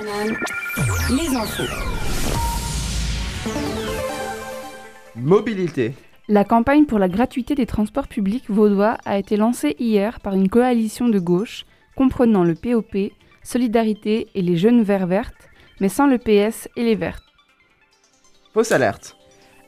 les 0.00 1.34
infos. 1.34 1.62
Mobilité. 5.16 5.94
La 6.28 6.44
campagne 6.44 6.84
pour 6.84 7.00
la 7.00 7.08
gratuité 7.08 7.56
des 7.56 7.66
transports 7.66 8.06
publics 8.06 8.48
vaudois 8.48 8.98
a 9.04 9.18
été 9.18 9.36
lancée 9.36 9.74
hier 9.80 10.20
par 10.20 10.34
une 10.34 10.48
coalition 10.48 11.08
de 11.08 11.18
gauche 11.18 11.64
comprenant 11.96 12.44
le 12.44 12.54
POP, 12.54 13.10
Solidarité 13.42 14.28
et 14.36 14.42
les 14.42 14.56
Jeunes 14.56 14.82
Verts 14.82 15.08
Vertes, 15.08 15.48
mais 15.80 15.88
sans 15.88 16.06
le 16.06 16.18
PS 16.18 16.68
et 16.76 16.84
les 16.84 16.94
Verts. 16.94 17.22
Fausse 18.54 18.70
alerte. 18.70 19.16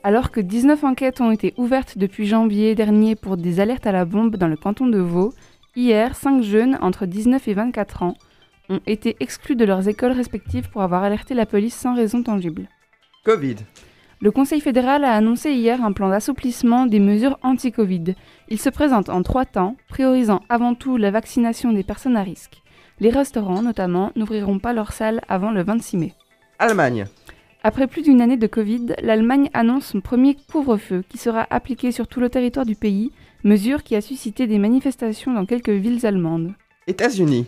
Alors 0.04 0.30
que 0.30 0.40
19 0.40 0.84
enquêtes 0.84 1.20
ont 1.20 1.32
été 1.32 1.54
ouvertes 1.56 1.98
depuis 1.98 2.26
janvier 2.26 2.76
dernier 2.76 3.16
pour 3.16 3.36
des 3.36 3.58
alertes 3.58 3.86
à 3.86 3.92
la 3.92 4.04
bombe 4.04 4.36
dans 4.36 4.48
le 4.48 4.56
canton 4.56 4.86
de 4.86 4.98
Vaud, 4.98 5.34
hier, 5.74 6.14
5 6.14 6.42
jeunes 6.42 6.78
entre 6.80 7.06
19 7.06 7.48
et 7.48 7.54
24 7.54 8.02
ans 8.04 8.14
ont 8.70 8.80
été 8.86 9.16
exclus 9.20 9.56
de 9.56 9.64
leurs 9.66 9.88
écoles 9.88 10.12
respectives 10.12 10.70
pour 10.70 10.82
avoir 10.82 11.02
alerté 11.02 11.34
la 11.34 11.44
police 11.44 11.74
sans 11.74 11.94
raison 11.94 12.22
tangible. 12.22 12.68
Covid. 13.24 13.56
Le 14.22 14.30
Conseil 14.30 14.60
fédéral 14.60 15.04
a 15.04 15.14
annoncé 15.14 15.52
hier 15.52 15.84
un 15.84 15.92
plan 15.92 16.08
d'assouplissement 16.10 16.86
des 16.86 17.00
mesures 17.00 17.38
anti-Covid. 17.42 18.14
Il 18.48 18.58
se 18.58 18.68
présente 18.68 19.08
en 19.08 19.22
trois 19.22 19.46
temps, 19.46 19.76
priorisant 19.88 20.42
avant 20.48 20.74
tout 20.74 20.96
la 20.96 21.10
vaccination 21.10 21.72
des 21.72 21.82
personnes 21.82 22.16
à 22.16 22.22
risque. 22.22 22.62
Les 23.00 23.10
restaurants, 23.10 23.62
notamment, 23.62 24.12
n'ouvriront 24.16 24.58
pas 24.58 24.74
leurs 24.74 24.92
salles 24.92 25.22
avant 25.28 25.50
le 25.50 25.62
26 25.62 25.96
mai. 25.96 26.12
Allemagne. 26.58 27.06
Après 27.62 27.86
plus 27.86 28.02
d'une 28.02 28.20
année 28.20 28.36
de 28.36 28.46
Covid, 28.46 28.94
l'Allemagne 29.02 29.50
annonce 29.54 29.86
son 29.86 30.00
premier 30.00 30.36
couvre-feu 30.50 31.02
qui 31.08 31.18
sera 31.18 31.46
appliqué 31.50 31.92
sur 31.92 32.06
tout 32.06 32.20
le 32.20 32.28
territoire 32.28 32.66
du 32.66 32.74
pays, 32.74 33.12
mesure 33.42 33.82
qui 33.82 33.96
a 33.96 34.00
suscité 34.02 34.46
des 34.46 34.58
manifestations 34.58 35.32
dans 35.32 35.46
quelques 35.46 35.70
villes 35.70 36.04
allemandes. 36.04 36.54
États-Unis. 36.86 37.46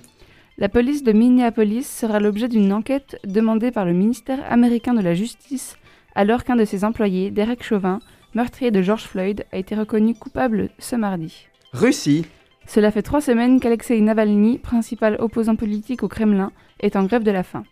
La 0.58 0.68
police 0.68 1.02
de 1.02 1.12
Minneapolis 1.12 1.88
sera 1.88 2.20
l'objet 2.20 2.46
d'une 2.46 2.74
enquête 2.74 3.18
demandée 3.24 3.70
par 3.70 3.86
le 3.86 3.94
ministère 3.94 4.40
américain 4.52 4.92
de 4.92 5.00
la 5.00 5.14
Justice 5.14 5.78
alors 6.14 6.44
qu'un 6.44 6.56
de 6.56 6.66
ses 6.66 6.84
employés, 6.84 7.30
Derek 7.30 7.62
Chauvin, 7.62 8.00
meurtrier 8.34 8.70
de 8.70 8.82
George 8.82 9.04
Floyd, 9.04 9.46
a 9.50 9.56
été 9.56 9.74
reconnu 9.74 10.14
coupable 10.14 10.68
ce 10.78 10.94
mardi. 10.94 11.46
Russie. 11.72 12.26
Cela 12.66 12.90
fait 12.90 13.00
trois 13.00 13.22
semaines 13.22 13.60
qu'Alexei 13.60 13.98
Navalny, 14.02 14.58
principal 14.58 15.16
opposant 15.20 15.56
politique 15.56 16.02
au 16.02 16.08
Kremlin, 16.08 16.52
est 16.80 16.96
en 16.96 17.04
grève 17.04 17.24
de 17.24 17.30
la 17.30 17.44
faim. 17.44 17.64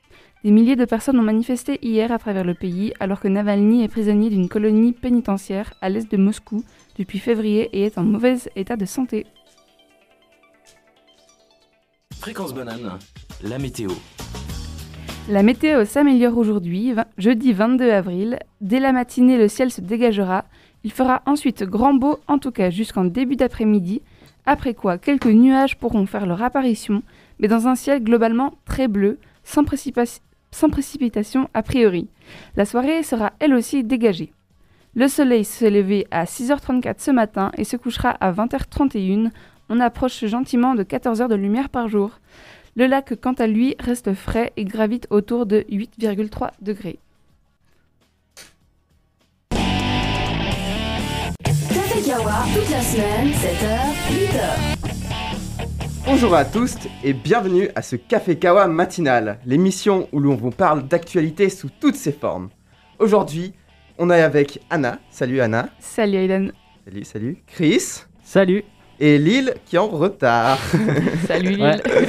Des 0.42 0.50
milliers 0.50 0.74
de 0.74 0.86
personnes 0.86 1.18
ont 1.18 1.22
manifesté 1.22 1.78
hier 1.82 2.10
à 2.10 2.18
travers 2.18 2.44
le 2.44 2.54
pays 2.54 2.94
alors 2.98 3.20
que 3.20 3.28
Navalny 3.28 3.84
est 3.84 3.88
prisonnier 3.88 4.30
d'une 4.30 4.48
colonie 4.48 4.94
pénitentiaire 4.94 5.74
à 5.82 5.90
l'est 5.90 6.10
de 6.10 6.16
Moscou 6.16 6.64
depuis 6.96 7.18
février 7.18 7.68
et 7.74 7.84
est 7.84 7.98
en 7.98 8.04
mauvais 8.04 8.36
état 8.56 8.76
de 8.76 8.86
santé. 8.86 9.26
Fréquence 12.20 12.52
banane, 12.52 12.98
la 13.42 13.58
météo. 13.58 13.88
La 15.30 15.42
météo 15.42 15.86
s'améliore 15.86 16.36
aujourd'hui, 16.36 16.92
jeudi 17.16 17.54
22 17.54 17.90
avril. 17.90 18.38
Dès 18.60 18.78
la 18.78 18.92
matinée, 18.92 19.38
le 19.38 19.48
ciel 19.48 19.70
se 19.70 19.80
dégagera. 19.80 20.44
Il 20.84 20.92
fera 20.92 21.22
ensuite 21.24 21.62
grand 21.62 21.94
beau, 21.94 22.18
en 22.28 22.38
tout 22.38 22.50
cas 22.50 22.68
jusqu'en 22.68 23.06
début 23.06 23.36
d'après-midi, 23.36 24.02
après 24.44 24.74
quoi 24.74 24.98
quelques 24.98 25.28
nuages 25.28 25.78
pourront 25.78 26.04
faire 26.04 26.26
leur 26.26 26.42
apparition, 26.42 27.02
mais 27.38 27.48
dans 27.48 27.68
un 27.68 27.74
ciel 27.74 28.04
globalement 28.04 28.52
très 28.66 28.86
bleu, 28.86 29.18
sans, 29.42 29.64
précipitation 29.64 31.48
a 31.54 31.62
priori. 31.62 32.06
La 32.54 32.66
soirée 32.66 33.02
sera 33.02 33.32
elle 33.38 33.54
aussi 33.54 33.82
dégagée. 33.82 34.30
Le 34.94 35.08
soleil 35.08 35.46
s'est 35.46 35.70
levé 35.70 36.06
à 36.10 36.24
6h34 36.24 36.96
ce 36.98 37.12
matin 37.12 37.50
et 37.56 37.64
se 37.64 37.78
couchera 37.78 38.10
à 38.10 38.30
20h31. 38.30 39.30
On 39.72 39.78
approche 39.78 40.24
gentiment 40.24 40.74
de 40.74 40.82
14 40.82 41.20
heures 41.22 41.28
de 41.28 41.36
lumière 41.36 41.68
par 41.68 41.86
jour. 41.86 42.18
Le 42.74 42.88
lac, 42.88 43.14
quant 43.20 43.34
à 43.34 43.46
lui, 43.46 43.76
reste 43.78 44.14
frais 44.14 44.52
et 44.56 44.64
gravite 44.64 45.06
autour 45.10 45.46
de 45.46 45.64
8,3 45.70 46.50
degrés. 46.60 46.98
Café 51.44 52.02
Kawa, 52.04 52.32
toute 52.52 52.68
la 52.68 52.80
semaine, 52.80 53.28
7h, 53.28 53.78
8h. 54.10 54.76
Bonjour 56.04 56.34
à 56.34 56.44
tous 56.44 56.74
et 57.04 57.12
bienvenue 57.12 57.68
à 57.76 57.82
ce 57.82 57.94
Café 57.94 58.36
Kawa 58.40 58.66
matinal, 58.66 59.38
l'émission 59.46 60.08
où 60.10 60.18
l'on 60.18 60.34
vous 60.34 60.50
parle 60.50 60.88
d'actualité 60.88 61.48
sous 61.48 61.70
toutes 61.80 61.94
ses 61.94 62.10
formes. 62.10 62.48
Aujourd'hui, 62.98 63.52
on 63.98 64.10
est 64.10 64.20
avec 64.20 64.58
Anna. 64.68 64.98
Salut 65.12 65.40
Anna. 65.40 65.68
Salut 65.78 66.16
Aiden. 66.16 66.52
Salut, 66.84 67.04
salut. 67.04 67.36
Chris. 67.46 68.02
Salut. 68.24 68.64
Et 69.00 69.18
Lille 69.18 69.54
qui 69.64 69.76
est 69.76 69.78
en 69.78 69.88
retard. 69.88 70.58
Salut 71.26 71.50
Lille. 71.50 71.82
Ouais. 71.86 72.06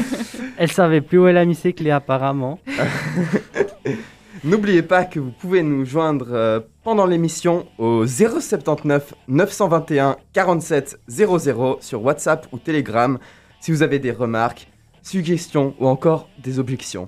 Elle 0.57 0.71
savait 0.71 0.99
plus 0.99 1.19
où 1.19 1.27
elle 1.27 1.37
a 1.37 1.45
mis 1.45 1.55
ses 1.55 1.71
clés 1.71 1.91
apparemment. 1.91 2.59
N'oubliez 4.43 4.81
pas 4.81 5.05
que 5.05 5.19
vous 5.19 5.31
pouvez 5.31 5.63
nous 5.63 5.85
joindre 5.85 6.27
euh, 6.31 6.59
pendant 6.83 7.05
l'émission 7.05 7.67
au 7.77 8.05
079 8.05 9.13
921 9.27 10.17
47 10.33 10.99
00 11.07 11.77
sur 11.79 12.03
WhatsApp 12.03 12.47
ou 12.51 12.57
Telegram 12.57 13.17
si 13.61 13.71
vous 13.71 13.83
avez 13.83 13.99
des 13.99 14.11
remarques, 14.11 14.67
suggestions 15.01 15.75
ou 15.79 15.87
encore 15.87 16.27
des 16.39 16.59
objections. 16.59 17.07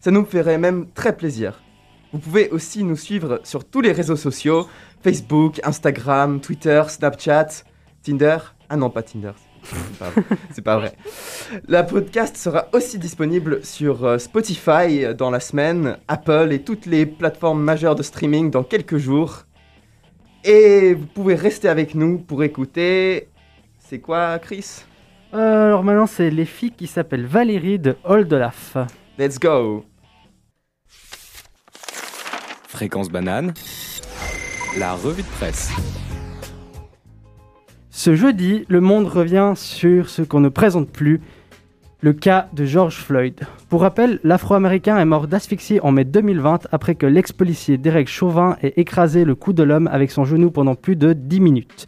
Ça 0.00 0.10
nous 0.10 0.24
ferait 0.24 0.58
même 0.58 0.86
très 0.92 1.16
plaisir. 1.16 1.62
Vous 2.12 2.18
pouvez 2.18 2.48
aussi 2.50 2.82
nous 2.82 2.96
suivre 2.96 3.40
sur 3.44 3.64
tous 3.64 3.80
les 3.80 3.92
réseaux 3.92 4.16
sociaux 4.16 4.66
Facebook, 5.02 5.60
Instagram, 5.62 6.40
Twitter, 6.40 6.82
Snapchat, 6.88 7.48
Tinder. 8.02 8.38
Ah 8.74 8.76
non, 8.76 8.90
pas 8.90 9.04
Tinder. 9.04 9.30
C'est 9.62 9.98
pas, 10.00 10.10
c'est 10.50 10.62
pas 10.62 10.76
vrai. 10.76 10.96
La 11.68 11.84
podcast 11.84 12.36
sera 12.36 12.66
aussi 12.72 12.98
disponible 12.98 13.64
sur 13.64 14.04
euh, 14.04 14.18
Spotify 14.18 15.14
dans 15.16 15.30
la 15.30 15.38
semaine, 15.38 15.96
Apple 16.08 16.48
et 16.50 16.62
toutes 16.62 16.86
les 16.86 17.06
plateformes 17.06 17.62
majeures 17.62 17.94
de 17.94 18.02
streaming 18.02 18.50
dans 18.50 18.64
quelques 18.64 18.96
jours. 18.96 19.44
Et 20.42 20.94
vous 20.94 21.06
pouvez 21.06 21.36
rester 21.36 21.68
avec 21.68 21.94
nous 21.94 22.18
pour 22.18 22.42
écouter. 22.42 23.28
C'est 23.78 24.00
quoi, 24.00 24.40
Chris? 24.40 24.82
Euh, 25.34 25.66
alors 25.66 25.84
maintenant, 25.84 26.08
c'est 26.08 26.30
les 26.30 26.46
filles 26.46 26.72
qui 26.72 26.88
s'appellent 26.88 27.26
Valérie 27.26 27.78
de 27.78 27.94
Oldelaf. 28.02 28.76
Let's 29.20 29.38
go 29.38 29.84
Fréquence 32.66 33.08
banane, 33.08 33.54
la 34.76 34.94
revue 34.94 35.22
de 35.22 35.28
presse. 35.38 35.70
Ce 37.96 38.16
jeudi, 38.16 38.64
le 38.68 38.80
monde 38.80 39.06
revient 39.06 39.52
sur 39.54 40.10
ce 40.10 40.22
qu'on 40.22 40.40
ne 40.40 40.48
présente 40.48 40.90
plus, 40.90 41.20
le 42.00 42.12
cas 42.12 42.48
de 42.52 42.64
George 42.64 42.96
Floyd. 42.96 43.38
Pour 43.68 43.82
rappel, 43.82 44.18
l'Afro-Américain 44.24 44.98
est 44.98 45.04
mort 45.04 45.28
d'asphyxie 45.28 45.78
en 45.80 45.92
mai 45.92 46.04
2020 46.04 46.66
après 46.72 46.96
que 46.96 47.06
l'ex-policier 47.06 47.78
Derek 47.78 48.08
Chauvin 48.08 48.56
ait 48.64 48.74
écrasé 48.78 49.24
le 49.24 49.36
cou 49.36 49.52
de 49.52 49.62
l'homme 49.62 49.86
avec 49.86 50.10
son 50.10 50.24
genou 50.24 50.50
pendant 50.50 50.74
plus 50.74 50.96
de 50.96 51.12
10 51.12 51.38
minutes. 51.38 51.86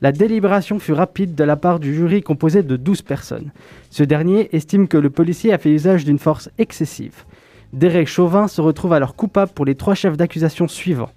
La 0.00 0.10
délibération 0.10 0.78
fut 0.78 0.94
rapide 0.94 1.34
de 1.34 1.44
la 1.44 1.56
part 1.56 1.80
du 1.80 1.94
jury 1.94 2.22
composé 2.22 2.62
de 2.62 2.76
12 2.76 3.02
personnes. 3.02 3.52
Ce 3.90 4.02
dernier 4.02 4.48
estime 4.56 4.88
que 4.88 4.96
le 4.96 5.10
policier 5.10 5.52
a 5.52 5.58
fait 5.58 5.70
usage 5.70 6.06
d'une 6.06 6.18
force 6.18 6.48
excessive. 6.56 7.24
Derek 7.74 8.08
Chauvin 8.08 8.48
se 8.48 8.62
retrouve 8.62 8.94
alors 8.94 9.16
coupable 9.16 9.52
pour 9.54 9.66
les 9.66 9.74
trois 9.74 9.94
chefs 9.94 10.16
d'accusation 10.16 10.66
suivants. 10.66 11.10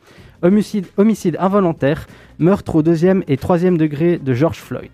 Homicide, 0.45 1.37
involontaire, 1.39 2.05
meurtre 2.37 2.75
au 2.75 2.83
deuxième 2.83 3.23
et 3.27 3.37
troisième 3.37 3.77
degré 3.77 4.17
de 4.17 4.33
George 4.33 4.59
Floyd. 4.59 4.91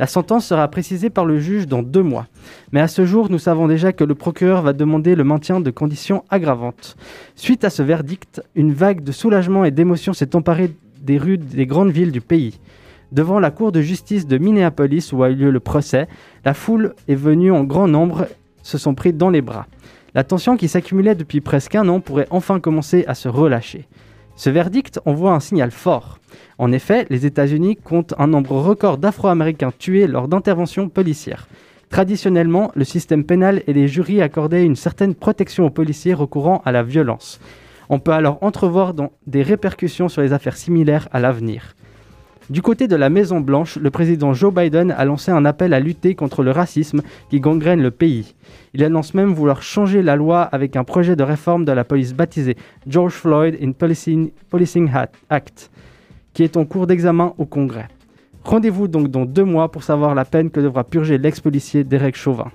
La 0.00 0.06
sentence 0.06 0.46
sera 0.46 0.68
précisée 0.68 1.10
par 1.10 1.24
le 1.24 1.38
juge 1.38 1.66
dans 1.66 1.82
deux 1.82 2.02
mois. 2.02 2.26
Mais 2.72 2.80
à 2.80 2.88
ce 2.88 3.04
jour, 3.04 3.30
nous 3.30 3.38
savons 3.38 3.66
déjà 3.66 3.92
que 3.92 4.04
le 4.04 4.14
procureur 4.14 4.62
va 4.62 4.72
demander 4.72 5.14
le 5.14 5.24
maintien 5.24 5.60
de 5.60 5.70
conditions 5.70 6.24
aggravantes. 6.30 6.96
Suite 7.34 7.64
à 7.64 7.70
ce 7.70 7.82
verdict, 7.82 8.42
une 8.54 8.72
vague 8.72 9.02
de 9.02 9.12
soulagement 9.12 9.64
et 9.64 9.70
d'émotion 9.70 10.12
s'est 10.12 10.36
emparée 10.36 10.74
des 11.00 11.18
rues 11.18 11.38
des 11.38 11.66
grandes 11.66 11.90
villes 11.90 12.12
du 12.12 12.20
pays. 12.20 12.60
Devant 13.10 13.40
la 13.40 13.50
cour 13.50 13.72
de 13.72 13.80
justice 13.80 14.26
de 14.26 14.38
Minneapolis 14.38 15.12
où 15.12 15.22
a 15.22 15.30
eu 15.30 15.34
lieu 15.34 15.50
le 15.50 15.60
procès, 15.60 16.08
la 16.44 16.54
foule 16.54 16.94
est 17.08 17.14
venue 17.14 17.50
en 17.50 17.64
grand 17.64 17.88
nombre, 17.88 18.26
se 18.62 18.78
sont 18.78 18.94
pris 18.94 19.12
dans 19.12 19.30
les 19.30 19.42
bras. 19.42 19.66
La 20.14 20.24
tension 20.24 20.56
qui 20.56 20.68
s'accumulait 20.68 21.14
depuis 21.14 21.40
presque 21.40 21.74
un 21.74 21.88
an 21.88 22.00
pourrait 22.00 22.26
enfin 22.30 22.60
commencer 22.60 23.04
à 23.06 23.14
se 23.14 23.28
relâcher. 23.28 23.86
Ce 24.38 24.50
verdict 24.50 25.00
envoie 25.04 25.32
un 25.32 25.40
signal 25.40 25.72
fort. 25.72 26.20
En 26.58 26.70
effet, 26.70 27.06
les 27.10 27.26
États-Unis 27.26 27.74
comptent 27.74 28.14
un 28.18 28.28
nombre 28.28 28.52
record 28.52 28.96
d'Afro-Américains 28.96 29.72
tués 29.76 30.06
lors 30.06 30.28
d'interventions 30.28 30.88
policières. 30.88 31.48
Traditionnellement, 31.90 32.70
le 32.76 32.84
système 32.84 33.24
pénal 33.24 33.64
et 33.66 33.72
les 33.72 33.88
jurys 33.88 34.22
accordaient 34.22 34.64
une 34.64 34.76
certaine 34.76 35.16
protection 35.16 35.66
aux 35.66 35.70
policiers 35.70 36.14
recourant 36.14 36.62
à 36.64 36.70
la 36.70 36.84
violence. 36.84 37.40
On 37.88 37.98
peut 37.98 38.12
alors 38.12 38.38
entrevoir 38.40 38.94
des 39.26 39.42
répercussions 39.42 40.08
sur 40.08 40.22
les 40.22 40.32
affaires 40.32 40.56
similaires 40.56 41.08
à 41.10 41.18
l'avenir. 41.18 41.74
Du 42.50 42.62
côté 42.62 42.88
de 42.88 42.96
la 42.96 43.10
Maison-Blanche, 43.10 43.76
le 43.76 43.90
président 43.90 44.32
Joe 44.32 44.54
Biden 44.54 44.90
a 44.92 45.04
lancé 45.04 45.30
un 45.30 45.44
appel 45.44 45.74
à 45.74 45.80
lutter 45.80 46.14
contre 46.14 46.42
le 46.42 46.50
racisme 46.50 47.02
qui 47.28 47.40
gangrène 47.40 47.82
le 47.82 47.90
pays. 47.90 48.34
Il 48.72 48.82
annonce 48.82 49.12
même 49.12 49.34
vouloir 49.34 49.60
changer 49.60 50.00
la 50.00 50.16
loi 50.16 50.44
avec 50.44 50.74
un 50.74 50.82
projet 50.82 51.14
de 51.14 51.22
réforme 51.22 51.66
de 51.66 51.72
la 51.72 51.84
police 51.84 52.14
baptisé 52.14 52.56
George 52.86 53.12
Floyd 53.12 53.58
in 53.62 53.72
Policing, 53.72 54.30
Policing 54.48 54.90
Act, 55.28 55.70
qui 56.32 56.42
est 56.42 56.56
en 56.56 56.64
cours 56.64 56.86
d'examen 56.86 57.34
au 57.36 57.44
Congrès. 57.44 57.88
Rendez-vous 58.44 58.88
donc 58.88 59.08
dans 59.08 59.26
deux 59.26 59.44
mois 59.44 59.70
pour 59.70 59.82
savoir 59.82 60.14
la 60.14 60.24
peine 60.24 60.50
que 60.50 60.60
devra 60.60 60.84
purger 60.84 61.18
l'ex-policier 61.18 61.84
Derek 61.84 62.16
Chauvin. 62.16 62.50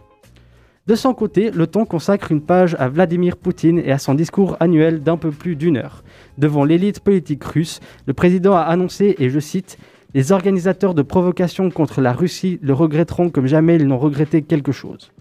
De 0.86 0.96
son 0.96 1.14
côté, 1.14 1.50
le 1.50 1.66
ton 1.66 1.86
consacre 1.86 2.34
une 2.34 2.42
page 2.42 2.76
à 2.78 2.90
Vladimir 2.90 3.38
Poutine 3.38 3.80
et 3.80 3.94
à 3.94 3.98
son 3.98 4.16
discours 4.16 4.58
annuel 4.60 5.02
d'un 5.02 5.16
peu 5.16 5.32
plus 5.32 5.56
d'une 5.56 5.78
heure. 5.78 6.04
Devant 6.38 6.66
l'élite 6.66 7.00
politique 7.00 7.46
russe, 7.46 7.80
le 8.06 8.14
président 8.14 8.54
a 8.54 8.64
annoncé, 8.64 9.16
et 9.18 9.30
je 9.30 9.40
cite, 9.40 9.78
Les 10.14 10.34
organisateurs 10.34 10.94
de 10.94 11.02
provocations 11.02 11.72
contre 11.72 12.02
la 12.02 12.12
Russie 12.12 12.60
le 12.62 12.74
regretteront 12.74 13.30
comme 13.30 13.48
jamais 13.48 13.78
ils 13.78 13.88
n'ont 13.88 13.98
regretté 13.98 14.42
quelque 14.42 14.74
chose. 14.74 15.14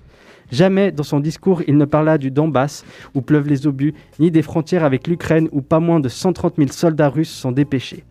Jamais 0.51 0.91
dans 0.91 1.05
son 1.05 1.21
discours 1.21 1.63
il 1.69 1.77
ne 1.77 1.85
parla 1.85 2.19
du 2.19 2.33
Donbass 2.33 2.85
où 3.15 3.23
pleuvent 3.23 3.49
les 3.49 3.69
obus, 3.69 3.95
ni 4.19 4.33
des 4.33 4.43
frontières 4.43 4.85
avec 4.85 5.07
l'Ukraine 5.07 5.49
où 5.53 5.63
pas 5.63 5.79
moins 5.79 6.01
de 6.01 6.09
130 6.09 6.57
000 6.57 6.73
soldats 6.73 7.09
russes 7.09 7.31
sont 7.31 7.53
dépêchés. 7.53 8.03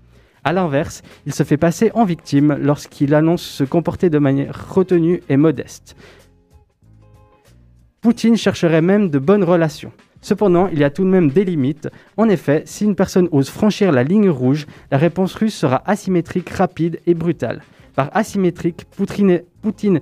A 0.46 0.54
l'inverse, 0.54 1.04
il 1.28 1.34
se 1.34 1.44
fait 1.44 1.58
passer 1.58 1.92
en 1.94 2.06
victime 2.06 2.58
lorsqu'il 2.60 3.14
annonce 3.14 3.44
se 3.44 3.66
comporter 3.66 4.10
de 4.10 4.18
manière 4.18 4.74
retenue 4.74 5.22
et 5.30 5.38
modeste. 5.38 5.96
Poutine 8.02 8.36
chercherait 8.36 8.82
même 8.82 9.12
de 9.12 9.20
bonnes 9.20 9.44
relations. 9.44 9.92
Cependant, 10.22 10.68
il 10.74 10.80
y 10.80 10.84
a 10.84 10.90
tout 10.90 11.04
de 11.04 11.10
même 11.10 11.30
des 11.30 11.46
limites. 11.46 11.88
En 12.18 12.30
effet, 12.30 12.64
si 12.66 12.84
une 12.84 12.96
personne 12.96 13.30
ose 13.32 13.52
franchir 13.52 13.92
la 13.92 14.04
ligne 14.04 14.28
rouge, 14.28 14.66
la 14.90 14.98
réponse 14.98 15.36
russe 15.36 15.54
sera 15.54 15.84
asymétrique, 15.86 16.50
rapide 16.50 17.00
et 17.06 17.14
brutale. 17.14 17.62
Par 17.94 18.10
asymétrique, 18.18 18.86
Poutine, 18.96 20.02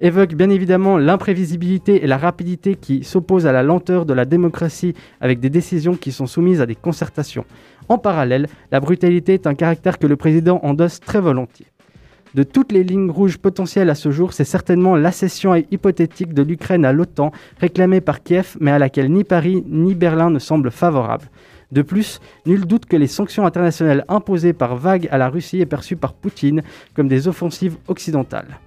évoque 0.00 0.34
bien 0.34 0.50
évidemment 0.50 0.98
l'imprévisibilité 0.98 2.02
et 2.02 2.08
la 2.08 2.18
rapidité 2.18 2.74
qui 2.74 3.04
s'opposent 3.04 3.46
à 3.46 3.52
la 3.52 3.62
lenteur 3.62 4.04
de 4.04 4.14
la 4.14 4.24
démocratie 4.24 4.94
avec 5.20 5.38
des 5.38 5.50
décisions 5.50 5.94
qui 5.94 6.10
sont 6.10 6.26
soumises 6.26 6.60
à 6.60 6.66
des 6.66 6.74
concertations. 6.74 7.44
En 7.88 7.98
parallèle, 7.98 8.48
la 8.72 8.80
brutalité 8.80 9.34
est 9.34 9.46
un 9.46 9.54
caractère 9.54 10.00
que 10.00 10.08
le 10.08 10.16
président 10.16 10.58
endosse 10.64 10.98
très 10.98 11.20
volontiers. 11.20 11.66
De 12.34 12.42
toutes 12.42 12.72
les 12.72 12.84
lignes 12.84 13.10
rouges 13.10 13.38
potentielles 13.38 13.88
à 13.88 13.94
ce 13.94 14.10
jour, 14.10 14.32
c'est 14.32 14.44
certainement 14.44 14.96
l'accession 14.96 15.54
hypothétique 15.54 16.34
de 16.34 16.42
l'Ukraine 16.42 16.84
à 16.84 16.92
l'OTAN, 16.92 17.32
réclamée 17.58 18.00
par 18.00 18.22
Kiev, 18.22 18.56
mais 18.60 18.70
à 18.70 18.78
laquelle 18.78 19.10
ni 19.10 19.24
Paris 19.24 19.64
ni 19.66 19.94
Berlin 19.94 20.30
ne 20.30 20.38
semblent 20.38 20.70
favorables. 20.70 21.30
De 21.72 21.82
plus, 21.82 22.20
nul 22.46 22.66
doute 22.66 22.86
que 22.86 22.96
les 22.96 23.06
sanctions 23.06 23.46
internationales 23.46 24.04
imposées 24.08 24.52
par 24.52 24.76
vague 24.76 25.08
à 25.10 25.18
la 25.18 25.28
Russie 25.28 25.60
est 25.60 25.66
perçues 25.66 25.96
par 25.96 26.14
Poutine 26.14 26.62
comme 26.94 27.08
des 27.08 27.28
offensives 27.28 27.76
occidentales. 27.88 28.58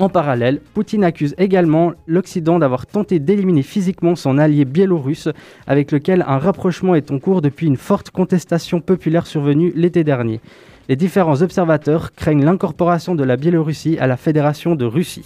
En 0.00 0.08
parallèle, 0.08 0.60
Poutine 0.74 1.04
accuse 1.04 1.36
également 1.38 1.92
l'Occident 2.08 2.58
d'avoir 2.58 2.86
tenté 2.86 3.20
d'éliminer 3.20 3.62
physiquement 3.62 4.16
son 4.16 4.38
allié 4.38 4.64
biélorusse, 4.64 5.28
avec 5.68 5.92
lequel 5.92 6.24
un 6.26 6.38
rapprochement 6.38 6.96
est 6.96 7.12
en 7.12 7.20
cours 7.20 7.42
depuis 7.42 7.68
une 7.68 7.76
forte 7.76 8.10
contestation 8.10 8.80
populaire 8.80 9.28
survenue 9.28 9.72
l'été 9.76 10.02
dernier. 10.02 10.40
Les 10.88 10.96
différents 10.96 11.40
observateurs 11.40 12.12
craignent 12.12 12.44
l'incorporation 12.44 13.14
de 13.14 13.24
la 13.24 13.36
Biélorussie 13.36 13.96
à 13.98 14.06
la 14.06 14.16
Fédération 14.16 14.74
de 14.74 14.84
Russie. 14.84 15.24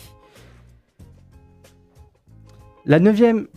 La 2.87 3.00
neuvième 3.00 3.49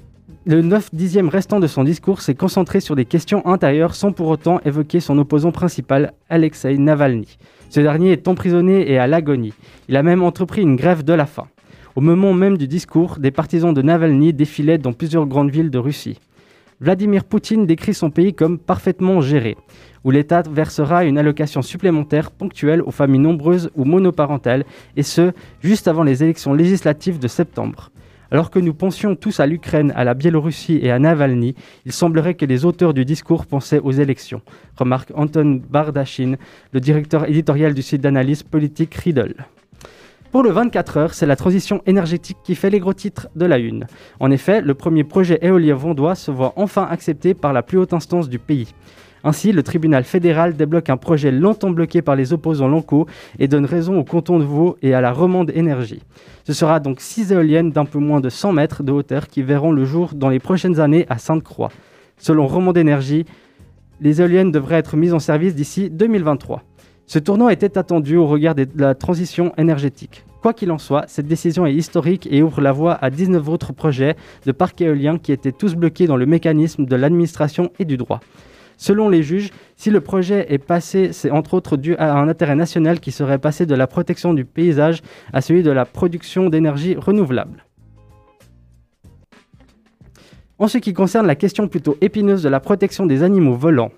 le 0.45 0.63
9 0.63 0.95
dixième 0.95 1.29
restant 1.29 1.59
de 1.59 1.67
son 1.67 1.83
discours 1.83 2.21
s'est 2.21 2.33
concentré 2.33 2.79
sur 2.79 2.95
des 2.95 3.05
questions 3.05 3.45
intérieures 3.45 3.93
sans 3.93 4.11
pour 4.11 4.27
autant 4.27 4.59
évoquer 4.65 4.99
son 4.99 5.19
opposant 5.19 5.51
principal, 5.51 6.13
Alexei 6.29 6.79
Navalny. 6.79 7.37
Ce 7.69 7.79
dernier 7.79 8.13
est 8.13 8.27
emprisonné 8.27 8.91
et 8.91 8.97
à 8.97 9.05
l'agonie. 9.05 9.53
Il 9.87 9.95
a 9.95 10.01
même 10.01 10.23
entrepris 10.23 10.63
une 10.63 10.75
grève 10.75 11.03
de 11.03 11.13
la 11.13 11.27
faim. 11.27 11.47
Au 11.95 12.01
moment 12.01 12.33
même 12.33 12.57
du 12.57 12.67
discours, 12.67 13.19
des 13.19 13.29
partisans 13.29 13.73
de 13.73 13.83
Navalny 13.83 14.33
défilaient 14.33 14.79
dans 14.79 14.93
plusieurs 14.93 15.27
grandes 15.27 15.51
villes 15.51 15.69
de 15.69 15.77
Russie. 15.77 16.17
Vladimir 16.81 17.25
Poutine 17.25 17.67
décrit 17.67 17.93
son 17.93 18.09
pays 18.09 18.33
comme 18.33 18.57
parfaitement 18.57 19.21
géré, 19.21 19.55
où 20.03 20.09
l'État 20.09 20.41
versera 20.41 21.05
une 21.05 21.19
allocation 21.19 21.61
supplémentaire 21.61 22.31
ponctuelle 22.31 22.81
aux 22.81 22.89
familles 22.89 23.19
nombreuses 23.19 23.69
ou 23.75 23.85
monoparentales, 23.85 24.65
et 24.97 25.03
ce, 25.03 25.31
juste 25.61 25.87
avant 25.87 26.01
les 26.01 26.23
élections 26.23 26.55
législatives 26.55 27.19
de 27.19 27.27
septembre. 27.27 27.91
Alors 28.31 28.49
que 28.49 28.57
nous 28.57 28.73
pensions 28.73 29.15
tous 29.15 29.39
à 29.39 29.45
l'Ukraine, 29.45 29.93
à 29.95 30.03
la 30.03 30.15
Biélorussie 30.15 30.79
et 30.81 30.89
à 30.89 30.97
Navalny, 30.97 31.53
il 31.85 31.91
semblerait 31.91 32.33
que 32.33 32.45
les 32.45 32.65
auteurs 32.65 32.95
du 32.95 33.05
discours 33.05 33.45
pensaient 33.45 33.77
aux 33.77 33.91
élections, 33.91 34.41
remarque 34.75 35.11
Anton 35.13 35.61
Bardachin, 35.69 36.33
le 36.71 36.79
directeur 36.79 37.29
éditorial 37.29 37.75
du 37.75 37.83
site 37.83 38.01
d'analyse 38.01 38.41
politique 38.41 38.95
Riddle. 38.95 39.35
Pour 40.31 40.43
le 40.43 40.51
24 40.51 40.97
heures, 40.97 41.13
c'est 41.13 41.25
la 41.25 41.35
transition 41.35 41.81
énergétique 41.85 42.37
qui 42.41 42.55
fait 42.55 42.69
les 42.69 42.79
gros 42.79 42.93
titres 42.93 43.27
de 43.35 43.45
la 43.45 43.57
une. 43.57 43.85
En 44.21 44.31
effet, 44.31 44.61
le 44.61 44.73
premier 44.73 45.03
projet 45.03 45.37
éolien 45.41 45.75
vendois 45.75 46.15
se 46.15 46.31
voit 46.31 46.53
enfin 46.55 46.87
accepté 46.89 47.33
par 47.33 47.51
la 47.51 47.63
plus 47.63 47.77
haute 47.77 47.91
instance 47.91 48.29
du 48.29 48.39
pays. 48.39 48.73
Ainsi, 49.25 49.51
le 49.51 49.61
tribunal 49.61 50.05
fédéral 50.05 50.55
débloque 50.55 50.89
un 50.89 50.95
projet 50.95 51.31
longtemps 51.31 51.69
bloqué 51.69 52.01
par 52.01 52.15
les 52.15 52.31
opposants 52.31 52.69
locaux 52.69 53.07
et 53.39 53.49
donne 53.49 53.65
raison 53.65 53.99
au 53.99 54.05
canton 54.05 54.39
de 54.39 54.45
Vaud 54.45 54.77
et 54.81 54.93
à 54.93 55.01
la 55.01 55.11
Romande 55.11 55.51
Énergie. 55.53 56.01
Ce 56.45 56.53
sera 56.53 56.79
donc 56.79 57.01
six 57.01 57.33
éoliennes 57.33 57.71
d'un 57.71 57.85
peu 57.85 57.99
moins 57.99 58.21
de 58.21 58.29
100 58.29 58.53
mètres 58.53 58.83
de 58.83 58.93
hauteur 58.93 59.27
qui 59.27 59.43
verront 59.43 59.73
le 59.73 59.83
jour 59.83 60.11
dans 60.15 60.29
les 60.29 60.39
prochaines 60.39 60.79
années 60.79 61.05
à 61.09 61.17
Sainte-Croix. 61.17 61.71
Selon 62.17 62.47
Romande 62.47 62.77
Énergie, 62.77 63.25
les 63.99 64.21
éoliennes 64.21 64.53
devraient 64.53 64.77
être 64.77 64.95
mises 64.95 65.13
en 65.13 65.19
service 65.19 65.55
d'ici 65.55 65.89
2023. 65.89 66.63
Ce 67.11 67.19
tournant 67.19 67.49
était 67.49 67.77
attendu 67.77 68.15
au 68.15 68.25
regard 68.25 68.55
de 68.55 68.65
la 68.77 68.95
transition 68.95 69.51
énergétique. 69.57 70.23
Quoi 70.41 70.53
qu'il 70.53 70.71
en 70.71 70.77
soit, 70.77 71.03
cette 71.07 71.27
décision 71.27 71.65
est 71.65 71.73
historique 71.73 72.25
et 72.31 72.41
ouvre 72.41 72.61
la 72.61 72.71
voie 72.71 72.93
à 72.93 73.09
19 73.09 73.49
autres 73.49 73.73
projets 73.73 74.15
de 74.45 74.53
parcs 74.53 74.79
éoliens 74.79 75.17
qui 75.17 75.33
étaient 75.33 75.51
tous 75.51 75.75
bloqués 75.75 76.07
dans 76.07 76.15
le 76.15 76.25
mécanisme 76.25 76.85
de 76.85 76.95
l'administration 76.95 77.69
et 77.79 77.83
du 77.83 77.97
droit. 77.97 78.21
Selon 78.77 79.09
les 79.09 79.23
juges, 79.23 79.49
si 79.75 79.89
le 79.89 79.99
projet 79.99 80.53
est 80.53 80.57
passé, 80.57 81.11
c'est 81.11 81.31
entre 81.31 81.53
autres 81.53 81.75
dû 81.75 81.97
à 81.97 82.13
un 82.13 82.29
intérêt 82.29 82.55
national 82.55 83.01
qui 83.01 83.11
serait 83.11 83.39
passé 83.39 83.65
de 83.65 83.75
la 83.75 83.87
protection 83.87 84.33
du 84.33 84.45
paysage 84.45 85.01
à 85.33 85.41
celui 85.41 85.63
de 85.63 85.71
la 85.71 85.83
production 85.83 86.47
d'énergie 86.47 86.95
renouvelable. 86.95 87.65
En 90.61 90.67
ce 90.67 90.77
qui 90.77 90.93
concerne 90.93 91.25
la 91.25 91.33
question 91.33 91.67
plutôt 91.67 91.97
épineuse 92.01 92.43
de 92.43 92.49
la 92.49 92.59
protection 92.59 93.07
des 93.07 93.23
animaux 93.23 93.55
volants, 93.55 93.89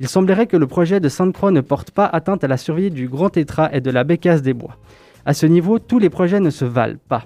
il 0.00 0.06
semblerait 0.06 0.46
que 0.46 0.58
le 0.58 0.66
projet 0.66 1.00
de 1.00 1.08
Sainte-Croix 1.08 1.50
ne 1.50 1.62
porte 1.62 1.92
pas 1.92 2.04
atteinte 2.04 2.44
à 2.44 2.46
la 2.46 2.58
survie 2.58 2.90
du 2.90 3.08
grand 3.08 3.30
tétra 3.30 3.72
et 3.72 3.80
de 3.80 3.90
la 3.90 4.04
bécasse 4.04 4.42
des 4.42 4.52
bois. 4.52 4.76
À 5.24 5.32
ce 5.32 5.46
niveau, 5.46 5.78
tous 5.78 5.98
les 5.98 6.10
projets 6.10 6.40
ne 6.40 6.50
se 6.50 6.66
valent 6.66 6.98
pas. 7.08 7.24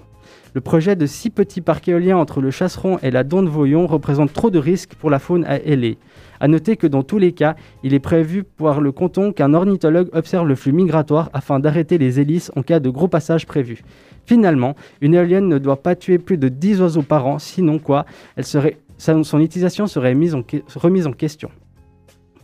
Le 0.53 0.61
projet 0.61 0.95
de 0.95 1.05
six 1.05 1.29
petits 1.29 1.59
parcs 1.59 1.89
éoliens 1.89 2.15
entre 2.15 2.39
le 2.39 2.51
Chasseron 2.51 2.97
et 3.03 3.11
la 3.11 3.25
Donde 3.25 3.49
Voyon 3.49 3.85
représente 3.85 4.31
trop 4.31 4.49
de 4.49 4.59
risques 4.59 4.95
pour 4.95 5.09
la 5.09 5.19
faune 5.19 5.43
à 5.43 5.57
ailée. 5.57 5.97
A 6.39 6.47
noter 6.47 6.77
que 6.77 6.87
dans 6.87 7.03
tous 7.03 7.17
les 7.17 7.33
cas, 7.33 7.55
il 7.83 7.93
est 7.93 7.99
prévu 7.99 8.43
par 8.43 8.79
le 8.79 8.93
canton 8.93 9.33
qu'un 9.33 9.53
ornithologue 9.53 10.07
observe 10.13 10.47
le 10.47 10.55
flux 10.55 10.71
migratoire 10.71 11.29
afin 11.33 11.59
d'arrêter 11.59 11.97
les 11.97 12.21
hélices 12.21 12.49
en 12.55 12.61
cas 12.61 12.79
de 12.79 12.89
gros 12.89 13.09
passage 13.09 13.45
prévu. 13.45 13.83
Finalement, 14.25 14.75
une 15.01 15.13
éolienne 15.13 15.49
ne 15.49 15.57
doit 15.57 15.83
pas 15.83 15.95
tuer 15.95 16.17
plus 16.17 16.37
de 16.37 16.47
10 16.47 16.81
oiseaux 16.81 17.01
par 17.01 17.27
an, 17.27 17.37
sinon 17.37 17.77
quoi, 17.77 18.05
elle 18.37 18.45
serait, 18.45 18.77
son 18.97 19.39
utilisation 19.39 19.87
serait 19.87 20.15
mise 20.15 20.35
remise 20.75 21.07
en 21.07 21.13
question. 21.13 21.49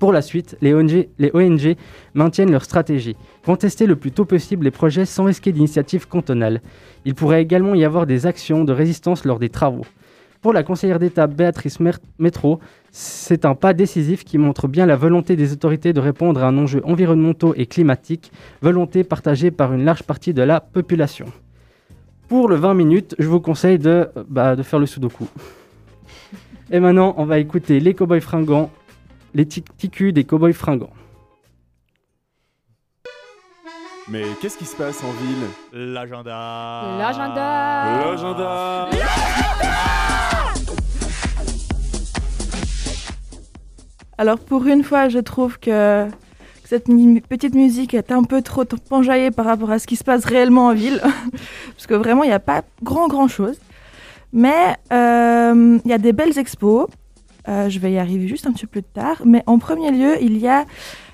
Pour 0.01 0.11
la 0.11 0.23
suite, 0.23 0.57
les 0.61 0.73
ONG, 0.73 1.75
maintiennent 2.15 2.51
leur 2.51 2.63
stratégie, 2.63 3.15
contester 3.45 3.85
le 3.85 3.95
plus 3.95 4.11
tôt 4.11 4.25
possible 4.25 4.63
les 4.63 4.71
projets 4.71 5.05
sans 5.05 5.25
risquer 5.25 5.51
d'initiatives 5.51 6.07
cantonales. 6.07 6.61
Il 7.05 7.13
pourrait 7.13 7.43
également 7.43 7.75
y 7.75 7.85
avoir 7.85 8.07
des 8.07 8.25
actions 8.25 8.63
de 8.63 8.73
résistance 8.73 9.25
lors 9.25 9.37
des 9.37 9.49
travaux. 9.49 9.85
Pour 10.41 10.53
la 10.53 10.63
conseillère 10.63 10.97
d'État 10.97 11.27
Béatrice 11.27 11.77
Métro, 12.17 12.59
c'est 12.89 13.45
un 13.45 13.53
pas 13.53 13.73
décisif 13.73 14.23
qui 14.23 14.39
montre 14.39 14.67
bien 14.67 14.87
la 14.87 14.95
volonté 14.95 15.35
des 15.35 15.53
autorités 15.53 15.93
de 15.93 15.99
répondre 15.99 16.43
à 16.43 16.47
un 16.47 16.57
enjeu 16.57 16.81
environnemental 16.83 17.51
et 17.55 17.67
climatique, 17.67 18.31
volonté 18.63 19.03
partagée 19.03 19.51
par 19.51 19.71
une 19.71 19.85
large 19.85 20.01
partie 20.01 20.33
de 20.33 20.41
la 20.41 20.61
population. 20.61 21.27
Pour 22.27 22.49
le 22.49 22.55
20 22.55 22.73
minutes, 22.73 23.15
je 23.19 23.27
vous 23.27 23.39
conseille 23.39 23.77
de, 23.77 24.09
bah, 24.27 24.55
de 24.55 24.63
faire 24.63 24.79
le 24.79 24.87
sudoku. 24.87 25.27
Et 26.73 26.79
maintenant, 26.79 27.13
on 27.17 27.25
va 27.25 27.37
écouter 27.37 27.81
les 27.81 27.93
cowboys 27.93 28.21
fringants, 28.21 28.71
les 29.33 29.45
ticus 29.45 30.13
des 30.13 30.23
cowboys 30.23 30.53
fringants. 30.53 30.93
Mais 34.07 34.23
qu'est-ce 34.41 34.57
qui 34.57 34.63
se 34.63 34.77
passe 34.77 35.03
en 35.03 35.11
ville? 35.11 35.91
L'agenda. 35.93 36.97
L'agenda. 36.97 37.99
L'agenda 38.05 38.89
Alors 44.17 44.39
pour 44.39 44.65
une 44.65 44.85
fois, 44.85 45.09
je 45.09 45.19
trouve 45.19 45.59
que 45.59 46.07
cette 46.63 46.85
petite 47.27 47.53
musique 47.53 47.93
est 47.93 48.13
un 48.13 48.23
peu 48.23 48.41
trop 48.41 48.63
penjaillée 48.63 49.31
par 49.31 49.45
rapport 49.45 49.71
à 49.71 49.79
ce 49.79 49.87
qui 49.87 49.97
se 49.97 50.05
passe 50.05 50.23
réellement 50.23 50.67
en 50.67 50.73
ville, 50.73 51.01
parce 51.75 51.85
que 51.85 51.95
vraiment, 51.95 52.23
il 52.23 52.27
n'y 52.27 52.33
a 52.33 52.39
pas 52.39 52.61
grand 52.81 53.09
grand 53.09 53.27
chose. 53.27 53.57
Mais 54.33 54.75
euh, 54.91 55.79
il 55.83 55.89
y 55.89 55.93
a 55.93 55.97
des 55.97 56.13
belles 56.13 56.37
expos. 56.37 56.87
Euh, 57.47 57.69
je 57.69 57.79
vais 57.79 57.91
y 57.91 57.97
arriver 57.97 58.27
juste 58.27 58.45
un 58.45 58.51
petit 58.51 58.67
peu 58.67 58.81
tard. 58.81 59.21
Mais 59.25 59.43
en 59.45 59.59
premier 59.59 59.91
lieu, 59.91 60.15
il 60.21 60.37
y 60.37 60.47
a 60.47 60.65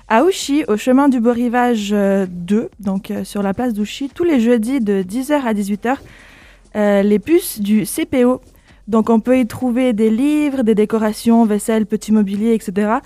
à 0.08 0.24
Ouchy, 0.24 0.64
au 0.68 0.76
chemin 0.76 1.08
du 1.08 1.20
Beau 1.20 1.32
Rivage 1.32 1.90
2, 1.90 1.94
euh, 1.96 2.68
donc 2.80 3.12
sur 3.24 3.42
la 3.42 3.52
place 3.52 3.74
d'Ouchy, 3.74 4.08
tous 4.08 4.24
les 4.24 4.40
jeudis 4.40 4.80
de 4.80 5.02
10h 5.02 5.42
à 5.42 5.52
18h, 5.52 7.02
les 7.02 7.18
puces 7.18 7.60
du 7.60 7.84
CPO 7.84 8.40
donc 8.86 9.10
on 9.10 9.20
peut 9.20 9.38
y 9.38 9.46
trouver 9.46 9.92
des 9.92 10.08
livres, 10.08 10.62
des 10.62 10.74
décorations, 10.74 11.44
vaisselle, 11.44 11.84
petit 11.84 12.10
mobilier, 12.10 12.54
etc. 12.54 13.00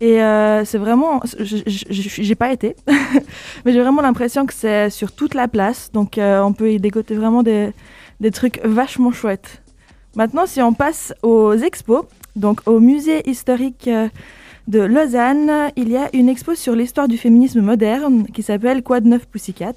Et 0.00 0.18
c'est 0.64 0.78
vraiment, 0.78 1.20
j'ai 1.40 2.34
pas 2.36 2.52
été, 2.52 2.76
mais 3.64 3.72
j'ai 3.72 3.80
vraiment 3.80 4.00
l'impression 4.00 4.46
que 4.46 4.54
c'est 4.54 4.90
sur 4.90 5.10
toute 5.10 5.34
la 5.34 5.48
place. 5.48 5.90
Donc 5.92 6.20
on 6.20 6.52
peut 6.52 6.70
y 6.70 6.78
dégoter 6.78 7.16
vraiment 7.16 7.42
des, 7.42 7.72
des 8.24 8.30
trucs 8.30 8.58
vachement 8.64 9.12
chouettes. 9.12 9.62
Maintenant, 10.16 10.46
si 10.46 10.62
on 10.62 10.72
passe 10.72 11.12
aux 11.22 11.52
expos, 11.52 12.06
donc 12.36 12.62
au 12.64 12.80
musée 12.80 13.28
historique 13.28 13.86
euh, 13.86 14.08
de 14.66 14.80
Lausanne, 14.80 15.70
il 15.76 15.90
y 15.90 15.98
a 15.98 16.08
une 16.14 16.30
expo 16.30 16.54
sur 16.54 16.74
l'histoire 16.74 17.06
du 17.06 17.18
féminisme 17.18 17.60
moderne 17.60 18.26
qui 18.32 18.42
s'appelle 18.42 18.82
Quad 18.82 19.04
9 19.04 19.26
Pussycat? 19.26 19.74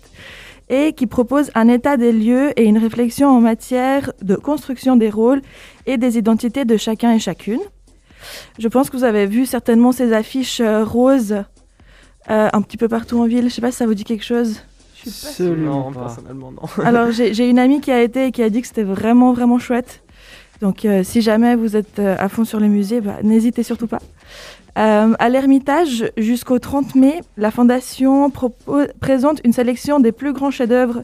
Et 0.69 0.93
qui 0.93 1.07
propose 1.07 1.49
un 1.55 1.67
état 1.69 1.95
des 1.95 2.11
lieux 2.11 2.51
et 2.59 2.65
une 2.65 2.77
réflexion 2.77 3.29
en 3.29 3.39
matière 3.39 4.11
de 4.21 4.35
construction 4.35 4.97
des 4.97 5.09
rôles 5.09 5.41
et 5.85 5.97
des 5.97 6.17
identités 6.17 6.65
de 6.65 6.75
chacun 6.75 7.13
et 7.13 7.19
chacune. 7.19 7.61
Je 8.59 8.67
pense 8.67 8.89
que 8.89 8.97
vous 8.97 9.05
avez 9.05 9.25
vu 9.27 9.45
certainement 9.45 9.91
ces 9.91 10.11
affiches 10.13 10.61
euh, 10.61 10.85
roses 10.85 11.43
euh, 12.29 12.49
un 12.51 12.61
petit 12.61 12.77
peu 12.77 12.87
partout 12.87 13.19
en 13.19 13.27
ville. 13.27 13.45
Je 13.49 13.55
sais 13.55 13.61
pas 13.61 13.71
si 13.71 13.77
ça 13.77 13.85
vous 13.85 13.93
dit 13.93 14.05
quelque 14.05 14.25
chose. 14.25 14.61
Absolument 15.05 15.85
Non, 15.85 15.91
pas. 15.91 15.99
personnellement, 16.01 16.51
non. 16.51 16.61
Alors 16.83 17.11
j'ai 17.11 17.49
une 17.49 17.59
amie 17.59 17.81
qui 17.81 17.91
a 17.91 18.01
été 18.01 18.27
et 18.27 18.31
qui 18.31 18.41
a 18.43 18.49
dit 18.49 18.61
que 18.61 18.67
c'était 18.67 18.83
vraiment 18.83 19.33
vraiment 19.33 19.59
chouette. 19.59 20.01
Donc 20.61 20.85
euh, 20.85 21.03
si 21.03 21.21
jamais 21.21 21.55
vous 21.55 21.75
êtes 21.75 21.99
euh, 21.99 22.15
à 22.17 22.29
fond 22.29 22.43
sur 22.45 22.59
les 22.59 22.67
musées, 22.67 23.01
bah, 23.01 23.17
n'hésitez 23.23 23.63
surtout 23.63 23.87
pas. 23.87 23.99
Euh, 24.77 25.13
à 25.17 25.29
l'Ermitage, 25.29 26.11
jusqu'au 26.17 26.59
30 26.59 26.95
mai, 26.95 27.21
la 27.35 27.49
Fondation 27.51 28.31
présente 28.99 29.41
une 29.43 29.53
sélection 29.53 29.99
des 29.99 30.11
plus 30.11 30.33
grands 30.33 30.51
chefs-d'œuvre 30.51 31.01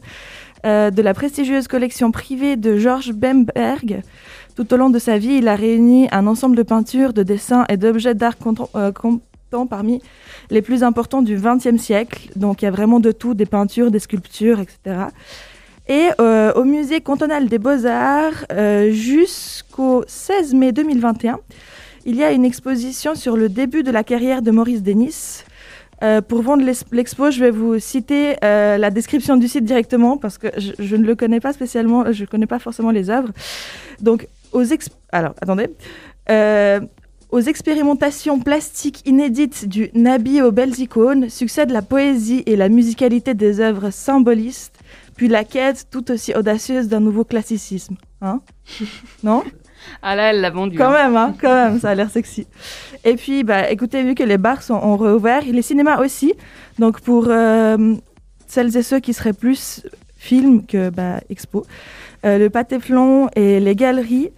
euh, 0.64 0.90
de 0.90 1.02
la 1.02 1.12
prestigieuse 1.12 1.68
collection 1.68 2.10
privée 2.10 2.56
de 2.56 2.76
Georges 2.78 3.12
Bemberg. 3.12 4.02
Tout 4.56 4.72
au 4.72 4.76
long 4.76 4.90
de 4.90 4.98
sa 5.00 5.18
vie, 5.18 5.34
il 5.38 5.48
a 5.48 5.56
réuni 5.56 6.08
un 6.12 6.26
ensemble 6.28 6.56
de 6.56 6.62
peintures, 6.62 7.12
de 7.12 7.22
dessins 7.24 7.64
et 7.68 7.76
d'objets 7.76 8.14
d'art 8.14 8.36
parmi 9.66 10.02
les 10.50 10.62
plus 10.62 10.82
importants 10.82 11.22
du 11.22 11.36
XXe 11.36 11.80
siècle. 11.80 12.30
Donc 12.36 12.62
il 12.62 12.66
y 12.66 12.68
a 12.68 12.70
vraiment 12.70 13.00
de 13.00 13.12
tout, 13.12 13.34
des 13.34 13.46
peintures, 13.46 13.90
des 13.90 13.98
sculptures, 14.00 14.60
etc. 14.60 15.06
Et 15.88 16.08
euh, 16.20 16.52
au 16.54 16.64
musée 16.64 17.00
cantonal 17.00 17.46
des 17.48 17.58
beaux-arts, 17.58 18.46
euh, 18.52 18.90
jusqu'au 18.90 20.02
16 20.06 20.54
mai 20.54 20.72
2021, 20.72 21.38
il 22.06 22.16
y 22.16 22.24
a 22.24 22.32
une 22.32 22.44
exposition 22.44 23.14
sur 23.14 23.36
le 23.36 23.48
début 23.48 23.82
de 23.82 23.90
la 23.90 24.02
carrière 24.04 24.42
de 24.42 24.50
Maurice 24.50 24.82
Denis. 24.82 25.44
Euh, 26.02 26.20
pour 26.20 26.42
vendre 26.42 26.64
l'ex- 26.64 26.84
l'expo, 26.90 27.30
je 27.30 27.40
vais 27.40 27.50
vous 27.50 27.78
citer 27.78 28.34
la 28.42 28.90
description 28.90 29.36
du 29.36 29.46
site 29.48 29.64
directement 29.64 30.16
parce 30.18 30.36
que 30.38 30.48
je, 30.58 30.96
ne 30.96 31.04
le 31.04 31.14
connais 31.14 31.40
pas 31.40 31.52
spécialement, 31.52 32.10
je 32.12 32.22
ne 32.22 32.26
connais 32.26 32.46
pas 32.46 32.58
forcément 32.58 32.90
les 32.90 33.10
œuvres. 33.10 33.30
Donc, 34.00 34.26
aux 34.52 34.64
ex- 34.64 34.88
alors 35.12 35.34
attendez, 35.40 35.68
aux 37.34 37.40
expérimentations 37.40 38.38
plastiques 38.38 39.02
inédites 39.06 39.68
du 39.68 39.90
Nabi 39.92 40.40
aux 40.40 40.52
belles 40.52 40.78
icônes 40.78 41.28
succèdent 41.28 41.72
la 41.72 41.82
poésie 41.82 42.44
et 42.46 42.54
la 42.54 42.68
musicalité 42.68 43.34
des 43.34 43.58
œuvres 43.58 43.90
symbolistes, 43.90 44.78
puis 45.16 45.26
la 45.26 45.42
quête 45.42 45.88
tout 45.90 46.12
aussi 46.12 46.32
audacieuse 46.32 46.86
d'un 46.86 47.00
nouveau 47.00 47.24
classicisme. 47.24 47.96
Hein? 48.22 48.40
Non? 49.24 49.42
Ah 50.00 50.14
là, 50.14 50.30
elle 50.30 50.42
l'a 50.42 50.50
vendu. 50.50 50.78
Quand 50.78 50.90
hein. 50.90 51.08
même, 51.08 51.16
hein, 51.16 51.34
quand 51.40 51.52
même, 51.52 51.80
ça 51.80 51.90
a 51.90 51.94
l'air 51.96 52.08
sexy. 52.08 52.46
Et 53.04 53.16
puis, 53.16 53.42
bah, 53.42 53.68
écoutez, 53.68 54.04
vu 54.04 54.14
que 54.14 54.22
les 54.22 54.38
bars 54.38 54.62
sont 54.62 54.74
ont 54.74 54.96
réouvert, 54.96 55.42
les 55.42 55.60
cinémas 55.60 56.00
aussi. 56.00 56.34
Donc, 56.78 57.00
pour 57.00 57.26
euh, 57.28 57.94
celles 58.46 58.76
et 58.76 58.82
ceux 58.84 59.00
qui 59.00 59.12
seraient 59.12 59.32
plus 59.32 59.84
film 60.16 60.64
que 60.64 60.88
bah, 60.88 61.20
expo, 61.28 61.66
euh, 62.24 62.38
le 62.38 62.48
Pâté-Flon 62.48 63.28
et 63.34 63.58
les 63.58 63.74
galeries 63.74 64.30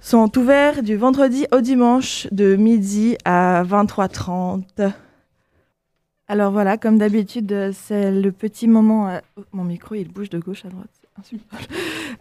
sont 0.00 0.36
ouverts 0.38 0.82
du 0.82 0.96
vendredi 0.96 1.46
au 1.52 1.60
dimanche 1.60 2.26
de 2.32 2.56
midi 2.56 3.16
à 3.24 3.62
23h30. 3.64 4.92
Alors 6.28 6.52
voilà, 6.52 6.76
comme 6.76 6.98
d'habitude, 6.98 7.50
euh, 7.52 7.72
c'est 7.74 8.10
le 8.10 8.32
petit 8.32 8.68
moment. 8.68 9.08
euh, 9.08 9.18
oh, 9.38 9.42
mon 9.52 9.64
micro, 9.64 9.94
il 9.94 10.08
bouge 10.08 10.28
de 10.30 10.38
gauche 10.38 10.64
à 10.64 10.68
droite. 10.68 10.88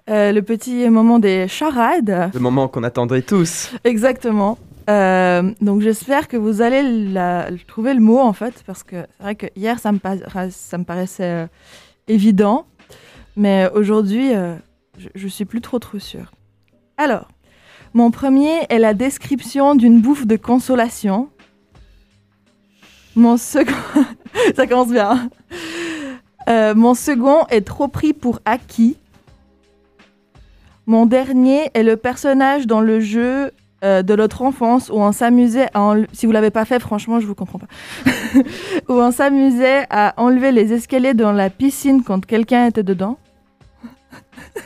Euh, 0.10 0.32
le 0.32 0.42
petit 0.42 0.90
moment 0.90 1.20
des 1.20 1.48
charades. 1.48 2.32
Le 2.34 2.40
moment 2.40 2.68
qu'on 2.68 2.84
attendrait 2.84 3.22
tous. 3.22 3.72
Exactement. 3.84 4.58
Euh, 4.90 5.52
donc 5.62 5.82
j'espère 5.82 6.28
que 6.30 6.38
vous 6.38 6.62
allez 6.62 6.82
la- 7.12 7.50
trouver 7.68 7.94
le 7.94 8.00
mot 8.00 8.20
en 8.20 8.32
fait, 8.34 8.64
parce 8.66 8.84
que 8.84 8.96
c'est 9.18 9.24
vrai 9.24 9.36
que 9.36 9.46
hier 9.56 9.78
ça 9.80 9.92
me, 9.92 10.00
para- 10.00 10.50
ça 10.50 10.78
me 10.78 10.86
paraissait 10.86 11.44
euh, 11.44 11.48
évident, 12.08 12.66
mais 13.36 13.70
aujourd'hui 13.76 14.32
je, 14.98 15.08
je 15.14 15.28
suis 15.28 15.44
plus 15.46 15.60
trop 15.62 15.78
trop 15.78 16.00
sûre. 16.00 16.32
Alors, 16.96 17.28
mon 17.94 18.12
premier 18.12 18.54
est 18.70 18.80
la 18.80 18.94
description 18.94 19.76
d'une 19.76 20.02
bouffe 20.02 20.26
de 20.28 20.36
consolation. 20.36 21.30
Mon 23.16 23.38
second, 23.38 23.74
ça 24.56 24.68
commence 24.68 24.90
bien. 24.90 25.10
hein. 25.12 25.30
Euh, 26.50 26.76
mon 26.76 26.94
second 26.94 27.46
est 27.50 27.66
trop 27.66 27.88
pris 27.88 28.14
pour 28.14 28.40
acquis. 28.46 28.98
Mon 30.86 31.06
dernier 31.06 31.70
est 31.74 31.84
le 31.84 31.98
personnage 31.98 32.68
dans 32.68 32.80
le 32.80 33.00
jeu 33.02 33.52
euh, 33.84 34.02
de 34.04 34.16
notre 34.16 34.42
enfance 34.44 34.90
où 34.90 34.94
on 34.96 35.12
s'amusait 35.12 35.68
à 35.74 35.82
enle- 35.82 36.08
si 36.14 36.26
vous 36.26 36.32
l'avez 36.32 36.50
pas 36.50 36.64
fait 36.66 36.80
franchement 36.80 37.20
je 37.20 37.28
vous 37.28 37.36
comprends 37.36 37.60
pas 37.60 37.68
où 38.90 38.94
on 38.94 39.12
s'amusait 39.12 39.86
à 39.90 40.14
enlever 40.18 40.52
les 40.52 40.72
escaliers 40.74 41.14
dans 41.14 41.32
la 41.34 41.50
piscine 41.50 42.02
quand 42.04 42.26
quelqu'un 42.26 42.68
était 42.68 42.82
dedans 42.84 43.18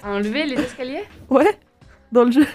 Enlever 0.06 0.46
les 0.46 0.56
escaliers? 0.62 1.04
Ouais 1.30 1.58
dans 2.12 2.24
le 2.25 2.32
jeu 2.32 2.46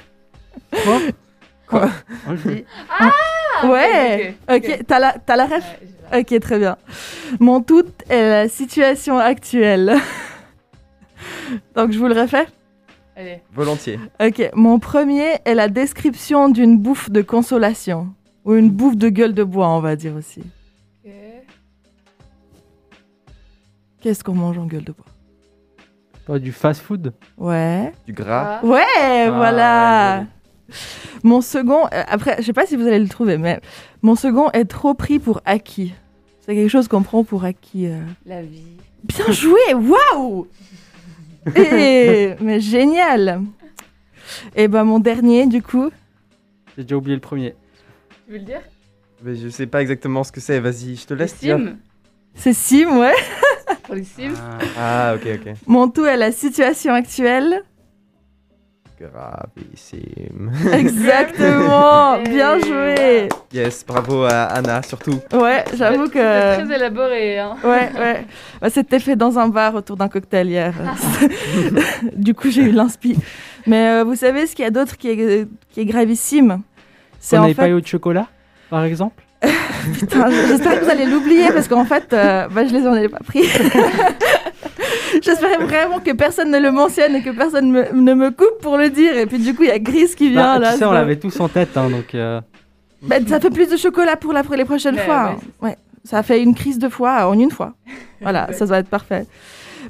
Enlever. 1.73 2.65
Ah, 2.99 3.67
ouais 3.67 4.37
ok, 4.49 4.85
t'as 4.87 4.99
la 5.01 5.13
t'as 5.19 5.37
la 5.37 5.47
ref 5.47 5.65
Ouais, 6.13 6.21
ok 6.21 6.41
très 6.41 6.59
bien 6.59 6.77
mon 7.41 7.61
tout 7.61 7.87
est 8.09 8.29
la 8.29 8.49
situation 8.49 9.19
actuelle 9.19 9.97
donc 11.75 11.91
je 11.93 11.99
vous 11.99 12.07
le 12.07 12.21
refais 12.21 12.47
Allez. 13.19 13.41
Volontiers. 13.55 13.99
Ok, 14.21 14.51
mon 14.55 14.79
premier 14.79 15.39
est 15.47 15.55
la 15.55 15.69
description 15.71 16.51
d'une 16.51 16.77
bouffe 16.77 17.09
de 17.09 17.23
consolation. 17.23 18.09
Ou 18.45 18.57
une 18.57 18.69
bouffe 18.69 18.95
de 18.99 19.09
gueule 19.09 19.33
de 19.33 19.43
bois, 19.43 19.69
on 19.71 19.81
va 19.81 19.97
dire 19.97 20.15
aussi. 20.15 20.43
Ok. 21.03 21.11
Qu'est-ce 24.03 24.23
qu'on 24.23 24.35
mange 24.35 24.59
en 24.59 24.67
gueule 24.67 24.85
de 24.85 24.93
bois? 24.93 25.07
Pas 26.27 26.39
du 26.39 26.53
fast-food? 26.53 27.15
Ouais. 27.39 27.91
Du 28.07 28.13
gras? 28.13 28.61
Ah. 28.63 28.67
Ouais, 28.67 28.83
Ah, 28.99 29.31
voilà. 29.31 30.19
ouais, 30.21 30.27
mon 31.23 31.41
second, 31.41 31.87
euh, 31.93 32.03
après, 32.09 32.37
je 32.39 32.43
sais 32.47 32.53
pas 32.53 32.67
si 32.67 32.77
vous 32.77 32.87
allez 32.87 32.99
le 32.99 33.09
trouver, 33.09 33.39
mais 33.39 33.61
mon 34.03 34.15
second 34.15 34.51
est 34.53 34.65
trop 34.65 34.95
pris 34.95 35.19
pour 35.19 35.41
acquis. 35.45 35.93
C'est 36.41 36.55
quelque 36.55 36.69
chose 36.71 36.89
qu'on 36.89 37.03
prend 37.03 37.25
pour 37.25 37.45
acquis. 37.45 37.87
euh. 37.87 38.01
La 38.25 38.43
vie. 38.43 38.63
Bien 39.05 39.31
joué, 39.33 39.61
waouh 39.75 40.47
Eh, 41.57 42.35
Mais 42.41 42.61
génial 42.61 43.43
Et 44.57 44.67
ben 44.69 44.85
mon 44.85 44.99
dernier, 44.99 45.47
du 45.47 45.63
coup, 45.63 45.91
J'ai 46.77 46.83
déjà 46.83 46.97
oublié 46.97 47.15
le 47.15 47.21
premier. 47.21 47.55
Tu 48.27 48.33
veux 48.33 48.39
le 48.39 48.45
dire? 48.45 48.61
Mais 49.23 49.35
je 49.37 49.49
sais 49.49 49.67
pas 49.67 49.81
exactement 49.83 50.25
ce 50.25 50.33
que 50.33 50.41
c'est. 50.41 50.59
Vas-y, 50.61 50.97
je 50.97 51.07
te 51.07 51.15
laisse 51.15 51.39
dire. 51.39 51.57
Sim. 51.59 51.77
c'est 52.35 52.53
Sim, 52.53 52.99
ouais. 52.99 53.15
Pour 53.85 53.95
les 53.95 54.05
Sims. 54.05 54.35
Ah, 54.77 55.15
ok, 55.17 55.27
ok. 55.35 55.55
Mon 55.67 55.89
tout 55.89 56.05
est 56.05 56.17
la 56.17 56.33
situation 56.33 56.93
actuelle. 56.93 57.63
Gravissime. 58.99 60.51
Exactement, 60.73 62.19
bien 62.23 62.59
joué. 62.61 63.29
Yes, 63.53 63.85
bravo 63.87 64.25
à 64.25 64.45
Anna, 64.45 64.83
surtout. 64.83 65.21
Ouais, 65.33 65.65
j'avoue 65.77 66.07
C'était 66.07 66.19
que. 66.19 66.65
très 66.65 66.77
élaboré. 66.77 67.39
Hein. 67.39 67.57
Ouais, 67.63 67.91
ouais. 67.99 68.25
Bah, 68.61 68.71
C'était 68.71 68.99
fait 68.99 69.17
dans 69.17 69.39
un 69.39 69.49
bar 69.49 69.75
autour 69.75 69.97
d'un 69.97 70.09
cocktail 70.09 70.49
hier. 70.49 70.73
du 72.15 72.33
coup, 72.35 72.51
j'ai 72.51 72.63
eu 72.63 72.71
l'inspi. 72.73 73.19
Mais 73.67 73.89
euh, 73.89 74.05
vous 74.05 74.17
savez 74.17 74.47
ce 74.47 74.57
qu'il 74.57 74.65
y 74.65 74.69
a 74.69 74.71
d'autre 74.71 74.97
qui 74.97 75.11
est, 75.11 75.47
qui 75.71 75.81
est 75.81 75.85
gravissime? 75.87 76.63
C'est 77.19 77.37
n'avait 77.39 77.49
fait. 77.55 77.63
pas 77.63 77.69
eu 77.69 77.81
de 77.81 77.87
chocolat, 77.87 78.29
par 78.71 78.85
exemple? 78.85 79.23
Putain, 79.99 80.31
j'espère 80.49 80.81
que 80.81 80.85
vous 80.85 80.91
allez 80.91 81.07
l'oublier 81.07 81.49
parce 81.53 81.69
qu'en 81.69 81.85
fait, 81.85 82.13
euh, 82.13 82.49
bah, 82.49 82.65
je 82.67 82.73
les 82.73 82.87
en 82.87 82.95
ai 82.95 83.09
pas 83.09 83.19
pris. 83.19 83.43
J'espérais 85.23 85.59
vraiment 85.65 85.99
que 86.01 86.13
personne 86.13 86.51
ne 86.51 86.59
le 86.59 86.71
mentionne 86.71 87.15
et 87.17 87.23
que 87.23 87.31
personne 87.31 87.71
me- 87.71 87.93
ne 87.93 88.15
me 88.15 88.31
coupe 88.31 88.61
pour 88.61 88.77
le 88.77 88.91
dire. 88.91 89.17
Et 89.17 89.27
puis 89.27 89.39
du 89.39 89.55
coup, 89.55 89.63
il 89.65 89.69
y 89.69 89.73
a 89.73 89.79
Gris 89.79 90.15
qui 90.17 90.31
vient 90.31 90.55
Bah, 90.55 90.59
là. 90.59 90.73
Tu 90.73 90.79
sais, 90.79 90.85
on 90.85 90.93
l'avait 90.93 91.17
tous 91.17 91.39
en 91.41 91.49
tête, 91.49 91.77
hein, 91.77 91.89
donc... 91.91 92.15
euh, 92.15 92.41
Bah, 93.03 93.17
ça 93.27 93.41
fait 93.41 93.51
plus 93.51 93.69
de 93.69 93.77
chocolat 93.77 94.17
pour, 94.17 94.33
la, 94.33 94.43
pour 94.43 94.55
les 94.55 94.65
prochaines 94.65 94.99
fois. 94.99 95.25
ouais, 95.25 95.31
hein. 95.31 95.37
Ouais, 95.63 95.77
ça 96.05 96.23
fait 96.23 96.43
une 96.43 96.55
crise 96.55 96.79
de 96.79 96.89
foie 96.89 97.27
en 97.29 97.39
une 97.39 97.51
fois. 97.51 97.75
Voilà, 98.21 98.53
ça 98.53 98.67
doit 98.67 98.79
être 98.79 98.89
parfait. 98.89 99.27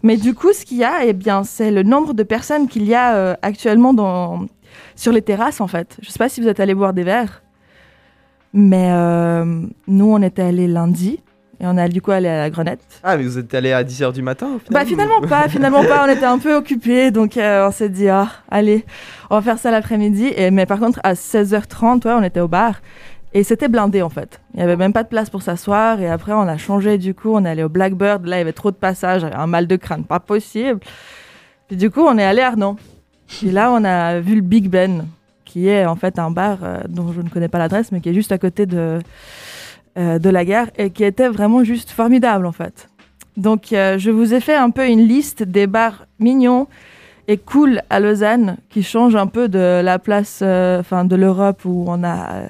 Mais 0.03 0.17
du 0.17 0.35
coup, 0.35 0.53
ce 0.53 0.65
qu'il 0.65 0.77
y 0.79 0.85
a, 0.85 1.05
eh 1.05 1.13
bien, 1.13 1.43
c'est 1.45 1.71
le 1.71 1.83
nombre 1.83 2.13
de 2.13 2.23
personnes 2.23 2.69
qu'il 2.69 2.85
y 2.85 2.95
a 2.95 3.15
euh, 3.17 3.35
actuellement 3.43 3.95
dans, 3.95 4.47
sur 4.95 5.11
les 5.13 5.23
terrasses, 5.23 5.61
en 5.61 5.67
fait. 5.67 5.97
Je 6.03 6.11
sais 6.11 6.19
pas 6.19 6.29
si 6.29 6.41
vous 6.41 6.49
êtes 6.49 6.61
allés 6.61 6.75
boire 6.75 6.93
des 6.93 7.03
verres, 7.03 7.43
mais 8.53 8.91
euh, 8.93 9.45
nous, 9.87 10.11
on 10.13 10.21
était 10.23 10.43
allés 10.43 10.67
lundi 10.69 11.21
et 11.61 11.65
on 11.67 11.77
a 11.77 11.89
du 11.89 12.03
coup 12.03 12.11
allé 12.11 12.29
à 12.29 12.39
la 12.39 12.51
Grenette. 12.51 12.81
Ah, 13.03 13.17
mais 13.17 13.25
vous 13.25 13.39
êtes 13.39 13.53
allé 13.55 13.73
à 13.73 13.83
10h 13.83 14.13
du 14.13 14.23
matin 14.23 14.47
au 14.57 14.59
final 14.59 14.73
Bah 14.73 14.85
finalement 14.85 15.21
pas, 15.21 15.49
finalement 15.49 15.85
pas. 15.85 16.05
On 16.07 16.11
était 16.11 16.25
un 16.25 16.39
peu 16.39 16.55
occupés, 16.55 17.11
donc 17.11 17.37
euh, 17.37 17.69
on 17.69 17.71
s'est 17.71 17.89
dit 17.89 18.09
ah 18.09 18.29
allez, 18.51 18.85
on 19.31 19.37
va 19.37 19.43
faire 19.43 19.59
ça 19.59 19.71
l'après-midi. 19.71 20.33
Et 20.37 20.51
mais 20.51 20.67
par 20.67 20.79
contre 20.79 21.01
à 21.03 21.15
16h30, 21.15 22.07
ouais, 22.07 22.13
on 22.13 22.23
était 22.23 22.41
au 22.41 22.49
bar 22.49 22.81
et 23.33 23.45
c'était 23.45 23.69
blindé 23.69 24.03
en 24.03 24.11
fait. 24.11 24.41
Il 24.55 24.61
y 24.61 24.63
avait 24.63 24.77
même 24.77 24.93
pas 24.93 25.03
de 25.03 25.09
place 25.09 25.31
pour 25.31 25.43
s'asseoir. 25.43 26.01
Et 26.01 26.09
après 26.09 26.33
on 26.33 26.43
a 26.43 26.57
changé 26.57 26.99
du 26.99 27.15
coup, 27.15 27.31
on 27.33 27.45
est 27.45 27.51
allé 27.51 27.63
au 27.63 27.69
Blackbird. 27.69 28.27
Là 28.27 28.37
il 28.37 28.41
y 28.41 28.43
avait 28.43 28.53
trop 28.53 28.71
de 28.71 28.77
passages, 28.77 29.23
j'avais 29.23 29.35
un 29.35 29.47
mal 29.47 29.67
de 29.67 29.77
crâne, 29.77 30.05
pas 30.05 30.21
possible. 30.21 30.81
Puis 31.69 31.77
du 31.77 31.91
coup, 31.91 32.03
on 32.03 32.17
est 32.19 32.25
allé 32.25 32.43
à 32.43 32.49
Arnon. 32.49 32.77
Et 33.45 33.51
là, 33.51 33.73
on 33.73 33.83
a 33.85 34.21
vu 34.21 34.37
le 34.37 34.41
Big 34.41 34.69
Ben, 34.69 35.07
qui 35.45 35.69
est 35.69 35.85
en 35.85 35.97
fait 35.97 36.19
un 36.19 36.31
bar 36.31 36.59
euh, 36.63 36.81
dont 36.89 37.13
je 37.13 37.21
ne 37.21 37.29
connais 37.29 37.49
pas 37.49 37.59
l'adresse, 37.59 37.91
mais 37.91 38.01
qui 38.01 38.09
est 38.09 38.15
juste 38.15 38.31
à 38.31 38.39
côté 38.39 38.67
de, 38.67 39.01
euh, 39.97 40.19
de 40.19 40.31
la 40.31 40.45
gare 40.45 40.69
et 40.77 40.91
qui 40.91 41.05
était 41.05 41.29
vraiment 41.29 41.65
juste 41.65 41.91
formidable 41.91 42.47
en 42.47 42.53
fait. 42.53 42.89
Donc, 43.37 43.73
euh, 43.73 43.99
je 43.99 44.11
vous 44.11 44.33
ai 44.33 44.41
fait 44.41 44.55
un 44.55 44.71
peu 44.71 44.87
une 44.87 45.07
liste 45.07 45.43
des 45.43 45.67
bars 45.67 46.07
mignons 46.19 46.69
et 47.29 47.37
cool 47.37 47.83
à 47.91 48.01
Lausanne 48.01 48.57
qui 48.71 48.83
changent 48.83 49.17
un 49.17 49.27
peu 49.27 49.49
de 49.49 49.83
la 49.83 49.99
place 49.99 50.41
euh, 50.43 50.81
enfin 50.81 51.05
de 51.05 51.17
l'Europe 51.17 51.65
où 51.65 51.85
on 51.87 52.03
a 52.05 52.45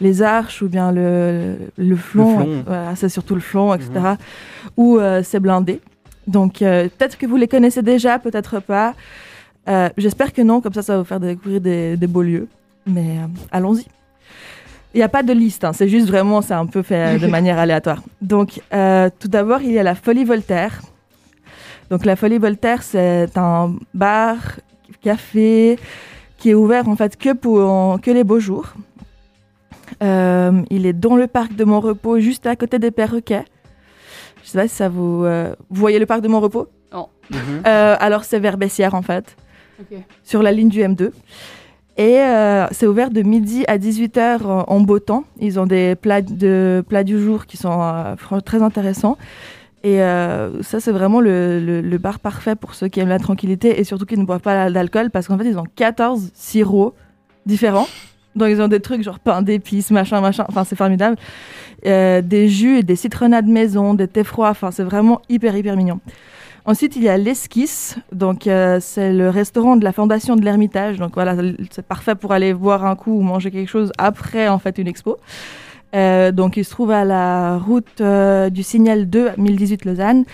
les 0.00 0.22
arches 0.22 0.62
ou 0.62 0.68
bien 0.68 0.92
le, 0.92 1.56
le 1.76 1.96
flon, 1.96 2.38
flon. 2.38 2.46
Mhm. 2.46 2.62
Voilà, 2.66 2.96
c'est 2.96 3.08
surtout 3.08 3.34
le 3.34 3.40
flon, 3.40 3.74
etc. 3.74 3.90
Où 4.76 4.98
euh, 4.98 5.22
c'est 5.24 5.40
blindé. 5.40 5.80
Donc 6.26 6.58
peut-être 6.58 7.18
que 7.18 7.26
vous 7.26 7.36
les 7.36 7.48
connaissez 7.48 7.82
déjà, 7.82 8.18
peut-être 8.20 8.60
pas. 8.60 8.94
J'espère 9.96 10.32
que 10.32 10.42
non, 10.42 10.60
comme 10.60 10.74
ça 10.74 10.82
ça 10.82 10.92
va 10.92 10.98
vous 11.00 11.04
faire 11.04 11.18
découvrir 11.18 11.60
des, 11.60 11.96
des 11.96 12.06
beaux 12.06 12.22
lieux. 12.22 12.46
Mais 12.86 13.16
allons-y. 13.50 13.86
Il 14.94 14.96
n'y 14.98 15.02
a 15.04 15.08
pas 15.08 15.22
de 15.22 15.32
liste, 15.32 15.64
hein, 15.64 15.72
c'est 15.72 15.88
juste 15.88 16.08
vraiment, 16.08 16.42
c'est 16.42 16.54
un 16.54 16.66
peu 16.66 16.82
fait 16.82 17.18
de 17.18 17.26
manière 17.36 17.58
aléatoire. 17.58 18.02
Donc 18.20 18.60
euh, 18.72 19.08
tout 19.18 19.28
d'abord, 19.28 19.62
il 19.62 19.72
y 19.72 19.78
a 19.78 19.82
la 19.82 19.94
Folie 19.94 20.24
Voltaire. 20.24 20.80
Donc 21.90 22.04
la 22.04 22.16
Folie 22.16 22.38
Voltaire, 22.38 22.82
c'est 22.82 23.36
un 23.36 23.74
bar, 23.94 24.36
café 25.02 25.78
qui 26.38 26.50
est 26.50 26.54
ouvert 26.54 26.88
en 26.88 26.96
fait 26.96 27.16
que 27.16 27.32
pour 27.32 28.00
que 28.00 28.10
les 28.10 28.24
beaux 28.24 28.40
jours. 28.40 28.74
Euh, 30.02 30.62
il 30.70 30.86
est 30.86 30.92
dans 30.92 31.16
le 31.16 31.26
parc 31.26 31.54
de 31.54 31.64
Montrepos, 31.64 32.20
juste 32.20 32.46
à 32.46 32.56
côté 32.56 32.78
des 32.78 32.90
perroquets. 32.90 33.44
Je 34.42 34.48
sais 34.48 34.58
pas 34.58 34.68
si 34.68 34.74
ça 34.74 34.88
vous... 34.88 35.24
euh, 35.24 35.54
vous 35.68 35.80
voyez 35.80 35.98
le 35.98 36.06
parc 36.06 36.20
de 36.22 36.28
Montrepos? 36.28 36.68
Mhm. 37.30 37.62
Euh, 37.66 37.96
Alors 38.00 38.24
c'est 38.24 38.40
vers 38.40 38.56
Bessières 38.56 38.94
en 38.94 39.02
fait, 39.02 39.36
sur 40.24 40.42
la 40.42 40.50
ligne 40.52 40.68
du 40.68 40.80
M2. 40.80 41.10
Et 41.96 42.20
euh, 42.20 42.66
c'est 42.70 42.86
ouvert 42.86 43.10
de 43.10 43.22
midi 43.22 43.64
à 43.68 43.76
18h 43.76 44.64
en, 44.66 44.80
beau 44.80 44.98
temps. 44.98 45.24
Ils 45.38 45.60
ont 45.60 45.66
des 45.66 45.94
plats, 45.96 46.22
de, 46.22 46.82
plats 46.88 47.04
du 47.04 47.20
jour 47.20 47.46
qui 47.46 47.56
sont 47.56 47.80
euh, 47.82 48.40
très 48.40 48.62
intéressants. 48.62 49.18
Et 49.82 50.02
euh, 50.02 50.62
ça, 50.62 50.80
c'est 50.80 50.92
vraiment 50.92 51.20
le 51.20 51.96
bar 51.98 52.20
parfait 52.20 52.54
pour 52.54 52.74
ceux 52.74 52.88
qui 52.88 53.00
aiment 53.00 53.08
la 53.08 53.18
tranquillité 53.18 53.80
et 53.80 53.84
surtout 53.84 54.06
qui 54.06 54.16
ne 54.16 54.24
boivent 54.24 54.40
pas 54.40 54.70
d'alcool 54.70 55.10
parce 55.10 55.26
qu'en 55.26 55.38
fait, 55.38 55.46
ils 55.46 55.58
ont 55.58 55.66
14 55.76 56.30
sirops 56.34 56.94
différents. 57.46 57.86
Donc, 58.36 58.48
ils 58.50 58.62
ont 58.62 58.68
des 58.68 58.80
trucs 58.80 59.02
genre 59.02 59.18
pain 59.18 59.42
d'épices, 59.42 59.90
machin, 59.90 60.20
machin. 60.20 60.44
Enfin, 60.48 60.64
c'est 60.64 60.76
formidable. 60.76 61.16
Euh, 61.86 62.22
des 62.22 62.48
jus 62.48 62.78
et 62.78 62.82
des 62.82 62.96
citronnades 62.96 63.46
maison, 63.46 63.94
des 63.94 64.06
thés 64.06 64.24
froids. 64.24 64.50
Enfin, 64.50 64.70
c'est 64.70 64.84
vraiment 64.84 65.20
hyper, 65.28 65.56
hyper 65.56 65.76
mignon. 65.76 66.00
Ensuite, 66.66 66.96
il 66.96 67.02
y 67.02 67.08
a 67.08 67.16
l'Esquisse. 67.16 67.96
Donc, 68.12 68.46
euh, 68.46 68.78
c'est 68.80 69.12
le 69.12 69.30
restaurant 69.30 69.76
de 69.76 69.84
la 69.84 69.92
Fondation 69.92 70.36
de 70.36 70.44
l'Ermitage. 70.44 70.98
Donc, 70.98 71.14
voilà, 71.14 71.34
c'est 71.70 71.86
parfait 71.86 72.14
pour 72.14 72.32
aller 72.32 72.52
boire 72.52 72.84
un 72.84 72.96
coup 72.96 73.12
ou 73.12 73.22
manger 73.22 73.50
quelque 73.50 73.68
chose 73.68 73.92
après, 73.98 74.48
en 74.48 74.58
fait, 74.58 74.78
une 74.78 74.86
expo. 74.86 75.16
Euh, 75.94 76.32
donc, 76.32 76.56
il 76.56 76.64
se 76.64 76.70
trouve 76.70 76.90
à 76.90 77.04
la 77.04 77.58
route 77.58 78.00
euh, 78.00 78.50
du 78.50 78.62
Signal 78.62 79.08
2, 79.08 79.30
1018 79.38 79.84
Lausanne. 79.84 80.24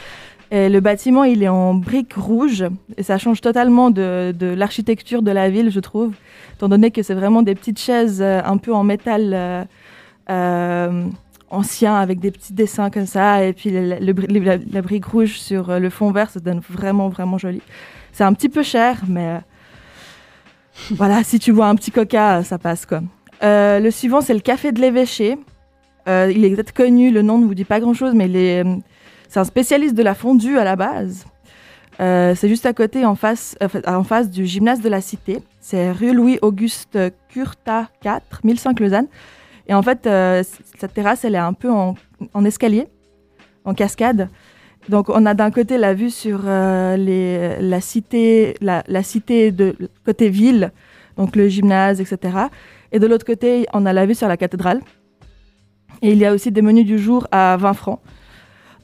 Et 0.51 0.69
le 0.69 0.81
bâtiment, 0.81 1.25
il 1.25 1.43
est 1.43 1.49
en 1.49 1.75
briques 1.75 2.15
rouges. 2.15 2.65
Et 2.97 3.03
ça 3.03 3.19
change 3.19 3.41
totalement 3.41 3.91
de, 3.91 4.35
de 4.37 4.47
l'architecture 4.47 5.23
de 5.23 5.31
la 5.31 5.49
ville, 5.49 5.71
je 5.71 5.81
trouve. 5.81 6.15
Étant 6.55 6.69
donné 6.69 6.91
que 6.91 7.03
c'est 7.03 7.15
vraiment 7.15 7.43
des 7.43 7.55
petites 7.55 7.81
chaises 7.81 8.23
un 8.23 8.57
peu 8.57 8.73
en 8.73 8.85
métal 8.85 9.67
ancien 11.51 11.95
avec 11.97 12.21
des 12.21 12.31
petits 12.31 12.53
dessins 12.53 12.91
comme 12.91 13.07
ça. 13.07 13.45
Et 13.45 13.53
puis 13.53 13.71
la, 13.71 14.83
brique 14.83 15.07
rouge 15.07 15.39
sur 15.39 15.71
euh, 15.71 15.79
le 15.79 15.91
fond 15.91 16.11
vert, 16.11 16.31
ça 16.31 16.41
donne 16.41 16.61
vraiment, 16.69 17.09
vraiment 17.09 17.39
joli. 17.39 17.63
C'est 18.17 18.25
un 18.25 18.33
petit 18.33 18.49
peu 18.49 18.63
cher, 18.63 19.03
mais 19.07 19.27
euh, 19.27 19.39
voilà, 20.93 21.23
si 21.23 21.39
tu 21.39 21.53
bois 21.53 21.67
un 21.67 21.75
petit 21.75 21.91
coca, 21.91 22.43
ça 22.43 22.57
passe 22.57 22.87
quoi. 22.87 23.03
Euh, 23.43 23.79
le 23.79 23.91
suivant, 23.91 24.23
c'est 24.23 24.33
le 24.33 24.41
café 24.41 24.73
de 24.73 24.81
l'évêché. 24.81 25.37
Il 26.07 26.43
est 26.43 26.55
peut-être 26.55 26.73
connu, 26.73 27.11
le 27.11 27.21
nom 27.21 27.37
ne 27.37 27.45
vous 27.45 27.55
dit 27.55 27.67
pas 27.67 27.79
grand-chose, 27.79 28.15
mais 28.15 28.25
il 28.25 28.37
est, 28.37 28.65
euh, 28.65 28.77
c'est 29.29 29.39
un 29.39 29.45
spécialiste 29.45 29.95
de 29.95 30.03
la 30.03 30.15
fondue 30.15 30.57
à 30.57 30.65
la 30.65 30.77
base. 30.77 31.27
C'est 31.99 32.49
juste 32.49 32.65
à 32.65 32.73
côté, 32.73 33.05
en 33.05 33.17
face, 33.17 33.55
en 33.87 34.03
face 34.03 34.31
du 34.31 34.47
gymnase 34.47 34.81
de 34.81 34.89
la 34.89 35.03
Cité. 35.03 35.41
C'est 35.61 35.93
rue 35.93 36.15
Louis-Auguste 36.15 36.99
Curta 37.29 37.91
4, 38.01 38.41
1005 38.45 38.81
Lausanne. 38.81 39.09
Et 39.69 39.75
en 39.75 39.83
fait, 39.83 40.09
cette 40.79 40.95
terrasse, 40.95 41.25
elle 41.25 41.35
est 41.35 41.39
un 41.39 41.53
peu 41.53 41.71
en, 41.71 41.95
escalier, 42.45 42.87
en 43.65 43.75
cascade. 43.75 44.29
Donc, 44.89 45.09
on 45.09 45.27
a 45.27 45.35
d'un 45.35 45.51
côté 45.51 45.79
la 45.79 45.95
vue 45.95 46.11
sur 46.11 46.43
euh, 46.45 47.57
la 47.61 47.81
cité, 47.81 48.55
la, 48.61 49.03
cité 49.03 49.51
de 49.51 49.77
côté 50.05 50.29
ville, 50.29 50.73
donc 51.17 51.35
le 51.35 51.49
gymnase, 51.49 52.01
etc. 52.01 52.39
Et 52.93 52.99
de 52.99 53.07
l'autre 53.07 53.27
côté, 53.27 53.67
on 53.73 53.87
a 53.87 53.93
la 53.93 54.07
vue 54.07 54.15
sur 54.15 54.29
la 54.29 54.37
cathédrale. 54.37 54.81
Et 56.03 56.13
il 56.13 56.19
y 56.19 56.27
a 56.27 56.33
aussi 56.33 56.53
des 56.53 56.63
menus 56.63 56.85
du 56.85 56.99
jour 56.99 57.27
à 57.33 57.57
20 57.57 57.73
francs. 57.73 58.01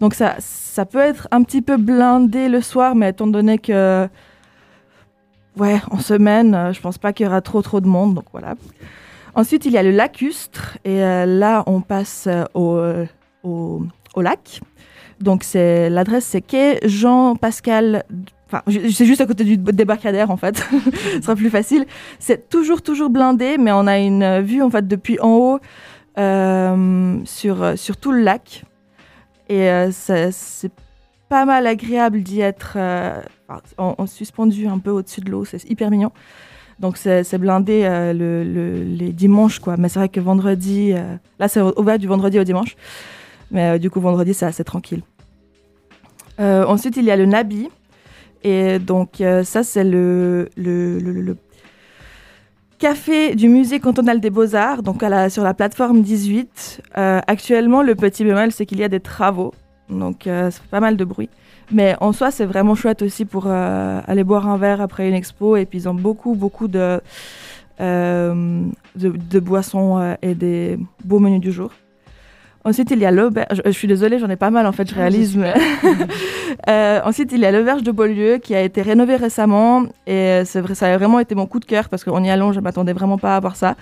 Donc 0.01 0.15
ça, 0.15 0.35
ça 0.39 0.85
peut 0.85 0.99
être 0.99 1.29
un 1.31 1.45
petit 1.45 1.63
peu 1.63 1.77
blindé 1.77 2.49
le 2.49 2.61
soir, 2.61 2.97
mais 2.97 3.11
étant 3.11 3.29
donné 3.29 3.59
que, 3.59 4.09
ouais, 5.57 5.81
en 5.91 5.99
semaine, 5.99 6.73
je 6.73 6.81
pense 6.81 6.99
pas 6.99 7.13
qu'il 7.13 7.27
y 7.27 7.29
aura 7.29 7.41
trop 7.41 7.63
trop 7.63 7.81
de 7.81 7.87
monde, 7.87 8.15
donc 8.15 8.25
voilà. 8.33 8.55
Ensuite, 9.35 9.65
il 9.65 9.73
y 9.73 9.79
a 9.79 9.83
le 9.83 9.91
lacustre, 9.91 10.79
et 10.85 11.03
euh, 11.03 11.25
là, 11.25 11.65
on 11.67 11.81
passe 11.81 12.27
euh, 12.27 12.45
au, 12.53 12.75
euh, 12.75 13.07
au, 13.43 13.83
au 14.15 14.21
lac. 14.21 14.61
Donc 15.21 15.45
l'adresse, 15.55 16.25
c'est 16.25 16.41
quai 16.41 16.81
Jean-Pascal. 16.85 18.05
Enfin, 18.47 18.63
c'est 18.67 19.07
juste 19.07 19.21
à 19.21 19.27
côté 19.27 19.45
du 19.45 19.57
débarcadère 19.57 20.33
en 20.33 20.37
fait. 20.37 20.57
Ce 21.15 21.23
sera 21.23 21.37
plus 21.37 21.49
facile. 21.49 21.87
C'est 22.19 22.49
toujours 22.49 22.83
toujours 22.83 23.09
blindé, 23.09 23.57
mais 23.57 23.71
on 23.71 23.87
a 23.87 24.01
une 24.01 24.41
vue 24.41 24.63
en 24.63 24.71
fait 24.71 24.89
depuis 24.89 25.21
en 25.21 25.37
haut 25.37 25.61
sur 27.25 27.79
sur 27.79 27.97
tout 27.99 28.11
le 28.11 28.21
lac. 28.21 28.65
Et 29.49 29.71
c'est 29.93 30.73
pas 31.29 31.45
mal 31.45 31.69
agréable 31.69 32.21
d'y 32.25 32.41
être 32.41 32.77
en, 33.79 33.95
en 33.97 34.07
suspendu 34.09 34.67
un 34.67 34.81
peu 34.81 34.91
au-dessus 34.91 35.21
de 35.21 35.31
l'eau. 35.31 35.45
C'est 35.45 35.71
hyper 35.71 35.89
mignon. 35.89 36.11
Donc 36.83 36.97
c'est 36.99 37.39
blindé 37.39 37.85
euh, 37.85 38.13
le, 38.13 38.43
le- 38.45 38.83
les 38.83 39.13
dimanches 39.13 39.61
quoi. 39.61 39.77
Mais 39.79 39.89
c'est 39.89 40.01
vrai 40.01 40.09
que 40.11 40.21
vendredi, 40.21 40.93
euh, 40.93 41.15
là 41.39 41.47
c'est 41.49 41.61
ouvert 41.63 41.99
du 41.99 42.09
vendredi 42.09 42.39
au 42.41 42.45
dimanche. 42.45 42.77
Mais 43.53 43.71
euh, 43.71 43.79
du 43.79 43.89
coup 43.89 44.01
vendredi 44.01 44.35
c'est 44.35 44.47
assez 44.47 44.65
tranquille. 44.65 45.03
Ensuite 46.39 46.97
il 46.97 47.05
y 47.05 47.11
a 47.13 47.17
le 47.17 47.25
Nabi. 47.27 47.69
Et 48.43 48.81
donc 48.81 49.23
ça 49.45 49.63
c'est 49.63 49.85
le, 49.85 50.49
café 52.81 53.37
du 53.37 53.49
musée 53.49 53.79
cantonal 53.79 54.21
des 54.21 54.31
beaux-arts, 54.31 54.83
donc 54.83 55.05
à 55.05 55.09
la- 55.09 55.31
sur 55.31 55.45
la 55.45 55.55
plateforme 55.55 56.03
18. 56.03 56.83
Euh, 56.99 57.21
actuellement 57.29 57.83
le 57.83 57.95
petit 57.95 58.25
bémol 58.25 58.51
c'est 58.51 58.67
qu'il 58.67 58.81
y 58.81 58.85
a 58.85 58.89
des 58.89 58.99
travaux. 58.99 59.55
Donc 59.89 60.23
ça 60.25 60.51
fait 60.51 60.69
pas 60.71 60.81
mal 60.81 60.97
de 60.97 61.05
bruit. 61.05 61.29
Mais 61.73 61.97
en 62.01 62.13
soi, 62.13 62.31
c'est 62.31 62.45
vraiment 62.47 62.75
chouette 62.75 63.03
aussi 63.03 63.25
pour 63.25 63.45
euh, 63.47 64.01
aller 64.07 64.25
boire 64.25 64.47
un 64.49 64.57
verre 64.59 64.81
après 64.81 65.09
une 65.09 65.15
expo. 65.15 65.57
Et 65.57 65.65
puis, 65.67 65.79
ils 65.79 65.89
ont 65.89 65.95
beaucoup, 65.95 66.35
beaucoup 66.35 66.69
de, 66.69 67.01
euh, 67.81 68.65
de, 68.97 69.09
de 69.31 69.41
boissons 69.41 69.99
euh, 69.99 70.15
et 70.23 70.35
des 70.35 70.79
beaux 71.05 71.19
menus 71.19 71.41
du 71.41 71.53
jour. 71.53 71.71
Ensuite, 72.65 72.91
il 72.93 72.99
y 73.01 73.07
a 73.07 73.11
l'auberge. 73.11 73.49
Je, 73.57 73.63
je 73.65 73.71
suis 73.77 73.89
désolée, 73.89 74.19
j'en 74.21 74.29
ai 74.31 74.37
pas 74.37 74.51
mal 74.51 74.67
en 74.69 74.73
fait, 74.73 74.89
je 74.89 74.95
réalise. 74.95 75.37
mais- 75.37 75.55
Euh, 76.69 77.01
ensuite, 77.05 77.33
il 77.33 77.41
y 77.41 77.47
a 77.47 77.51
l'auberge 77.51 77.83
de 77.83 77.91
Beaulieu 77.91 78.37
qui 78.37 78.55
a 78.55 78.61
été 78.61 78.83
rénovée 78.83 79.17
récemment. 79.17 79.85
Et 80.07 80.43
c'est 80.45 80.61
vrai, 80.61 80.75
ça 80.75 80.93
a 80.93 80.97
vraiment 80.99 81.19
été 81.19 81.35
mon 81.35 81.47
coup 81.47 81.59
de 81.59 81.65
cœur 81.65 81.89
parce 81.89 82.05
qu'en 82.05 82.23
y 82.23 82.31
allant, 82.31 82.53
je 82.53 82.61
m'attendais 82.61 82.93
vraiment 82.93 83.17
pas 83.19 83.35
à 83.37 83.41
voir 83.41 83.57
ça. 83.57 83.75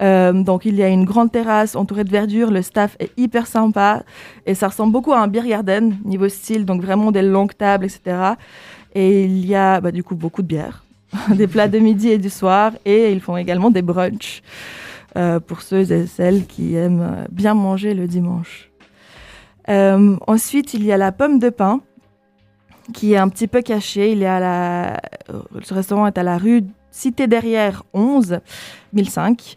Euh, 0.00 0.32
donc, 0.32 0.64
il 0.64 0.74
y 0.76 0.82
a 0.82 0.88
une 0.88 1.04
grande 1.04 1.32
terrasse 1.32 1.74
entourée 1.74 2.04
de 2.04 2.10
verdure. 2.10 2.50
Le 2.50 2.62
staff 2.62 2.96
est 3.00 3.10
hyper 3.16 3.46
sympa. 3.46 4.02
Et 4.46 4.54
ça 4.54 4.68
ressemble 4.68 4.92
beaucoup 4.92 5.12
à 5.12 5.20
un 5.20 5.28
beer 5.28 5.46
garden 5.46 5.96
niveau 6.04 6.28
style. 6.28 6.64
Donc, 6.64 6.82
vraiment 6.82 7.10
des 7.10 7.22
longues 7.22 7.56
tables, 7.56 7.86
etc. 7.86 8.34
Et 8.94 9.24
il 9.24 9.46
y 9.46 9.54
a 9.54 9.80
bah, 9.80 9.92
du 9.92 10.02
coup 10.02 10.14
beaucoup 10.14 10.42
de 10.42 10.46
bières, 10.46 10.84
des 11.34 11.46
plats 11.46 11.68
de 11.68 11.78
midi 11.78 12.08
et 12.08 12.18
du 12.18 12.30
soir. 12.30 12.72
Et 12.84 13.12
ils 13.12 13.20
font 13.20 13.36
également 13.36 13.70
des 13.70 13.82
brunchs 13.82 14.42
euh, 15.16 15.40
pour 15.40 15.62
ceux 15.62 15.90
et 15.92 16.06
celles 16.06 16.46
qui 16.46 16.74
aiment 16.74 17.02
euh, 17.02 17.24
bien 17.30 17.54
manger 17.54 17.94
le 17.94 18.06
dimanche. 18.06 18.70
Ensuite, 19.70 20.72
il 20.72 20.82
y 20.82 20.92
a 20.92 20.96
la 20.96 21.12
pomme 21.12 21.38
de 21.38 21.50
pain 21.50 21.80
qui 22.94 23.12
est 23.12 23.18
un 23.18 23.28
petit 23.28 23.46
peu 23.46 23.60
caché. 23.60 24.12
Il 24.12 24.22
est 24.22 24.26
à 24.26 24.40
la... 24.40 25.00
Ce 25.62 25.74
restaurant 25.74 26.06
est 26.06 26.16
à 26.16 26.22
la 26.22 26.38
rue 26.38 26.64
Cité 26.90 27.26
derrière 27.26 27.84
11, 27.92 28.40
1005. 28.92 29.56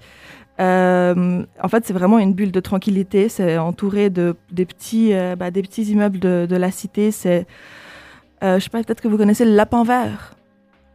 Euh, 0.59 1.43
en 1.61 1.67
fait, 1.69 1.85
c'est 1.85 1.93
vraiment 1.93 2.19
une 2.19 2.33
bulle 2.33 2.51
de 2.51 2.59
tranquillité. 2.59 3.29
C'est 3.29 3.57
entouré 3.57 4.09
de 4.09 4.35
des 4.51 4.65
petits, 4.65 5.13
euh, 5.13 5.35
bah, 5.35 5.49
des 5.51 5.61
petits 5.61 5.83
immeubles 5.83 6.19
de, 6.19 6.45
de 6.49 6.55
la 6.55 6.71
cité. 6.71 7.11
C'est, 7.11 7.47
euh, 8.43 8.59
je 8.59 8.63
sais 8.65 8.69
pas, 8.69 8.83
peut-être 8.83 9.01
que 9.01 9.07
vous 9.07 9.17
connaissez 9.17 9.45
le 9.45 9.55
lapin 9.55 9.83
vert. 9.83 10.35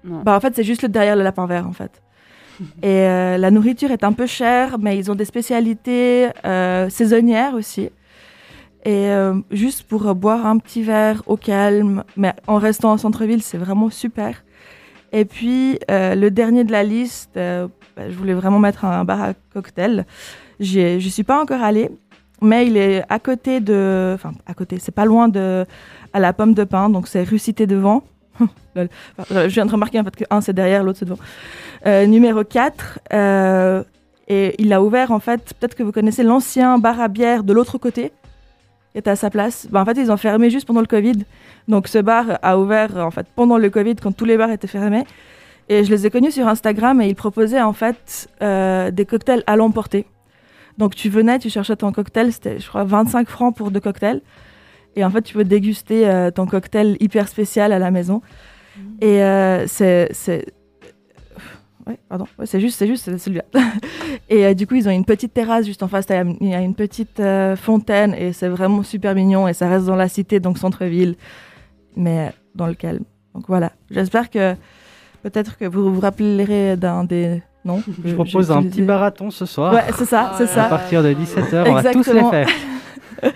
Non. 0.05 0.23
Bah, 0.23 0.37
en 0.37 0.40
fait, 0.40 0.55
c'est 0.55 0.62
juste 0.64 0.83
le- 0.83 0.88
derrière 0.88 1.16
le 1.16 1.23
lapin 1.23 1.47
vert, 1.47 1.66
en 1.66 1.73
fait. 1.73 2.03
Et 2.83 2.87
euh, 3.01 3.38
la 3.38 3.51
nourriture 3.51 3.90
est 3.90 4.05
un 4.05 4.12
peu 4.12 4.27
chère, 4.27 4.79
mais 4.79 4.97
ils 4.99 5.11
ont 5.11 5.14
des 5.14 5.25
spécialités 5.25 6.29
saisonnières 6.88 7.55
aussi. 7.55 7.90
Et 8.85 9.11
juste 9.51 9.83
pour 9.83 10.14
boire 10.14 10.47
un 10.47 10.59
petit 10.59 10.81
verre 10.83 11.21
au 11.27 11.37
calme, 11.37 12.05
mais 12.16 12.33
en 12.47 12.57
restant 12.59 12.92
en 12.92 12.97
centre-ville, 12.99 13.42
c'est 13.42 13.59
vraiment 13.59 13.90
super. 13.90 14.45
Et 15.12 15.25
puis, 15.25 15.79
euh, 15.90 16.14
le 16.14 16.31
dernier 16.31 16.64
de 16.64 16.73
la 16.73 16.83
liste, 16.83 17.37
euh, 17.37 17.69
bah, 17.97 18.11
je 18.11 18.14
voulais 18.16 18.35
vraiment 18.35 18.59
mettre 18.59 18.85
un 18.85 19.05
bar 19.05 19.23
à 19.23 19.33
cocktail. 19.53 20.07
J'y 20.61 21.11
suis 21.11 21.25
pas 21.25 21.40
encore 21.40 21.62
allée, 21.62 21.90
mais 22.42 22.66
il 22.66 22.77
est 22.77 23.05
à 23.09 23.19
côté 23.19 23.61
de. 23.61 24.12
Enfin, 24.14 24.33
à 24.47 24.55
côté, 24.55 24.79
c'est 24.79 24.92
pas 24.92 25.05
loin 25.05 25.29
de. 25.29 25.64
à 26.12 26.21
la 26.21 26.33
pomme 26.33 26.55
de 26.55 26.64
pin, 26.64 26.90
donc 26.90 27.09
c'est 27.09 27.23
rue 27.23 27.38
Cité 27.38 27.66
devant. 27.66 28.03
Je 28.77 29.47
viens 29.47 29.66
de 29.66 29.73
remarquer 29.73 30.01
en 30.01 30.05
fait 30.05 30.16
que 30.16 30.25
un 30.31 30.40
c'est 30.40 30.53
derrière, 30.53 30.83
l'autre 30.83 30.99
c'est 30.99 31.07
devant. 31.07 31.19
Euh, 31.87 32.07
numéro 32.07 32.45
4. 32.45 32.99
euh, 33.12 33.83
et 34.29 34.55
il 34.59 34.73
a 34.73 34.83
ouvert 34.83 35.12
en 35.12 35.21
fait, 35.21 35.55
peut-être 35.55 35.75
que 35.75 35.83
vous 35.83 35.92
connaissez 35.92 36.25
l'ancien 36.25 36.79
bar 36.79 37.01
à 37.01 37.09
bière 37.09 37.45
de 37.45 37.53
l'autre 37.53 37.79
côté, 37.79 38.12
était 38.97 39.11
à 39.11 39.17
sa 39.17 39.31
place. 39.31 39.69
Ben, 39.71 39.83
en 39.83 39.85
fait, 39.85 39.97
ils 39.99 40.11
ont 40.11 40.17
fermé 40.17 40.51
juste 40.51 40.67
pendant 40.67 40.81
le 40.81 40.87
Covid. 40.87 41.25
Donc 41.69 41.87
ce 41.89 41.99
bar 41.99 42.39
a 42.43 42.59
ouvert 42.59 42.97
en 42.97 43.11
fait 43.11 43.27
pendant 43.35 43.59
le 43.59 43.71
Covid 43.71 43.97
quand 43.97 44.13
tous 44.13 44.25
les 44.25 44.37
bars 44.37 44.51
étaient 44.51 44.67
fermés. 44.67 45.05
Et 45.69 45.85
je 45.85 45.91
les 45.91 46.07
ai 46.07 46.11
connus 46.11 46.33
sur 46.33 46.47
Instagram 46.47 47.01
et 47.01 47.09
ils 47.09 47.15
proposaient 47.15 47.61
en 47.61 47.73
fait 47.73 48.29
euh, 48.43 48.91
des 48.91 49.05
cocktails 49.05 49.43
à 49.47 49.57
l'emporter. 49.57 50.07
Donc 50.79 50.95
tu 50.95 51.09
venais, 51.09 51.39
tu 51.39 51.51
cherchais 51.51 51.77
ton 51.77 51.91
cocktail, 51.93 52.33
c'était 52.33 52.59
je 52.59 52.69
crois 52.69 52.85
25 52.85 53.29
francs 53.29 53.57
pour 53.57 53.71
deux 53.71 53.81
cocktails. 53.81 54.21
Et 54.95 55.05
en 55.05 55.11
fait, 55.11 55.23
tu 55.23 55.35
peux 55.35 55.45
déguster 55.45 56.09
euh, 56.09 56.31
ton 56.31 56.47
cocktail 56.47 56.97
hyper 57.01 57.29
spécial 57.29 57.73
à 57.73 57.79
la 57.79 57.91
maison. 57.91 58.23
Et 59.01 59.23
euh, 59.23 59.67
c'est 59.67 60.09
c'est 60.13 60.47
ouais, 61.87 61.99
pardon, 62.09 62.27
Ouais, 62.38 62.46
c'est 62.46 62.61
juste 62.61 62.79
c'est 62.79 62.87
juste 62.87 63.16
celui-là. 63.16 63.44
et 64.29 64.46
euh, 64.46 64.55
du 64.55 64.66
coup, 64.66 64.75
ils 64.75 64.88
ont 64.88 64.92
une 64.92 65.05
petite 65.05 65.33
terrasse 65.35 65.66
juste 65.66 65.83
en 65.83 65.88
face, 65.88 66.07
il 66.40 66.49
y 66.49 66.55
a 66.55 66.61
une 66.61 66.75
petite 66.75 67.20
euh, 67.20 67.57
fontaine 67.57 68.14
et 68.14 68.33
c'est 68.33 68.49
vraiment 68.49 68.83
super 68.83 69.14
mignon 69.14 69.49
et 69.49 69.53
ça 69.53 69.68
reste 69.68 69.87
dans 69.87 69.96
la 69.96 70.09
cité 70.09 70.40
donc 70.40 70.59
centre-ville 70.59 71.16
mais 71.96 72.33
dans 72.55 72.66
le 72.66 72.75
calme. 72.75 73.05
Donc 73.35 73.44
voilà, 73.49 73.72
j'espère 73.90 74.31
que 74.31 74.55
peut-être 75.22 75.57
que 75.59 75.64
vous 75.64 75.92
vous 75.92 76.01
rappellerez 76.01 76.77
d'un 76.77 77.05
des 77.05 77.42
noms. 77.64 77.83
Je 78.05 78.14
propose 78.14 78.51
un 78.51 78.62
petit 78.62 78.83
marathon 78.83 79.31
ce 79.31 79.44
soir. 79.46 79.75
Ouais, 79.75 79.85
c'est 79.96 80.05
ça, 80.05 80.33
c'est 80.38 80.44
À 80.44 80.46
ça. 80.46 80.64
partir 80.64 81.03
de 81.03 81.12
17h, 81.12 81.64
on 81.68 81.72
va 81.75 81.83
tous 81.83 81.88
les 81.88 81.99
Exactement. 81.99 82.31
faire. 82.31 82.49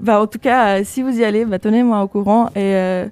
Bah, 0.00 0.20
en 0.20 0.26
tout 0.26 0.38
cas, 0.40 0.78
euh, 0.78 0.82
si 0.84 1.02
vous 1.02 1.16
y 1.16 1.24
allez, 1.24 1.44
bah, 1.44 1.58
tenez-moi 1.60 2.02
au 2.02 2.08
courant. 2.08 2.46
Et 2.56 2.74
euh, 2.74 3.06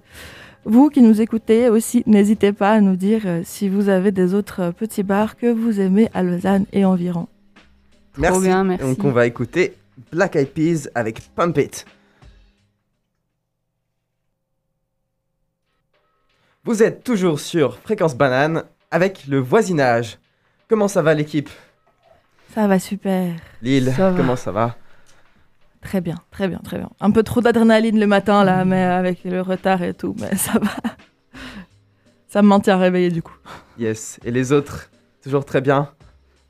vous 0.64 0.90
qui 0.90 1.00
nous 1.02 1.20
écoutez 1.20 1.68
aussi, 1.68 2.02
n'hésitez 2.06 2.52
pas 2.52 2.72
à 2.72 2.80
nous 2.80 2.96
dire 2.96 3.22
euh, 3.24 3.40
si 3.44 3.68
vous 3.68 3.88
avez 3.88 4.12
des 4.12 4.34
autres 4.34 4.60
euh, 4.60 4.72
petits 4.72 5.02
bars 5.02 5.36
que 5.36 5.46
vous 5.50 5.80
aimez 5.80 6.08
à 6.14 6.22
Lausanne 6.22 6.66
et 6.72 6.84
environ. 6.84 7.28
Merci. 8.18 8.40
bien, 8.42 8.64
merci. 8.64 8.84
Donc 8.84 9.02
on 9.04 9.10
va 9.10 9.26
écouter 9.26 9.74
Black 10.12 10.36
Eyed 10.36 10.50
Peas 10.50 10.88
avec 10.94 11.20
Pump 11.34 11.56
It. 11.58 11.86
Vous 16.64 16.82
êtes 16.82 17.02
toujours 17.04 17.40
sur 17.40 17.78
Fréquence 17.78 18.14
Banane 18.16 18.64
avec 18.90 19.26
le 19.26 19.38
voisinage. 19.38 20.18
Comment 20.68 20.88
ça 20.88 21.00
va 21.02 21.14
l'équipe? 21.14 21.48
Ça 22.54 22.66
va 22.66 22.78
super. 22.78 23.32
Lille, 23.62 23.92
Ça 23.96 24.10
va. 24.10 24.16
comment 24.16 24.36
ça 24.36 24.52
va? 24.52 24.76
Très 25.82 26.00
bien, 26.00 26.16
très 26.30 26.46
bien, 26.48 26.58
très 26.58 26.78
bien. 26.78 26.90
Un 27.00 27.10
peu 27.10 27.22
trop 27.22 27.40
d'adrénaline 27.40 27.98
le 27.98 28.06
matin, 28.06 28.44
là, 28.44 28.64
mais 28.64 28.82
avec 28.82 29.24
le 29.24 29.40
retard 29.40 29.82
et 29.82 29.94
tout, 29.94 30.14
mais 30.20 30.36
ça 30.36 30.58
va. 30.58 30.70
Ça 32.28 32.42
me 32.42 32.48
maintient 32.48 32.76
réveillé 32.76 33.10
du 33.10 33.22
coup. 33.22 33.36
Yes. 33.78 34.20
Et 34.24 34.30
les 34.30 34.52
autres 34.52 34.90
Toujours 35.22 35.44
très 35.44 35.60
bien? 35.60 35.90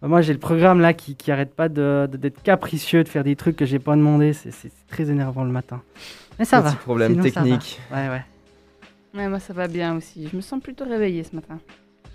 Bah, 0.00 0.06
Moi, 0.08 0.20
j'ai 0.20 0.32
le 0.32 0.38
programme 0.38 0.80
là 0.80 0.92
qui, 0.94 1.16
qui 1.16 1.32
arrête 1.32 1.54
pas 1.54 1.68
de- 1.68 2.08
de- 2.10 2.16
d'être 2.16 2.40
capricieux, 2.42 3.02
de 3.02 3.08
faire 3.08 3.24
des 3.24 3.34
trucs 3.34 3.56
que 3.56 3.64
j'ai 3.66 3.78
pas 3.80 3.96
demandé. 3.96 4.32
C'est 4.32 4.52
très 4.88 5.10
énervant 5.10 5.42
le 5.44 5.50
matin. 5.50 5.82
Mais 6.38 6.44
ça 6.44 6.60
Petit 6.62 6.74
va. 6.74 6.76
problème 6.80 7.12
Sinon, 7.12 7.22
ça 7.24 7.28
va. 7.40 7.46
technique. 7.46 7.80
Ouais, 7.92 8.08
ouais. 8.08 8.24
Ouais, 9.14 9.28
moi 9.28 9.40
ça 9.40 9.52
va 9.52 9.66
bien 9.66 9.96
aussi. 9.96 10.28
Je 10.28 10.36
me 10.36 10.40
sens 10.40 10.62
plutôt 10.62 10.84
réveillée 10.84 11.24
ce 11.24 11.34
matin. 11.34 11.58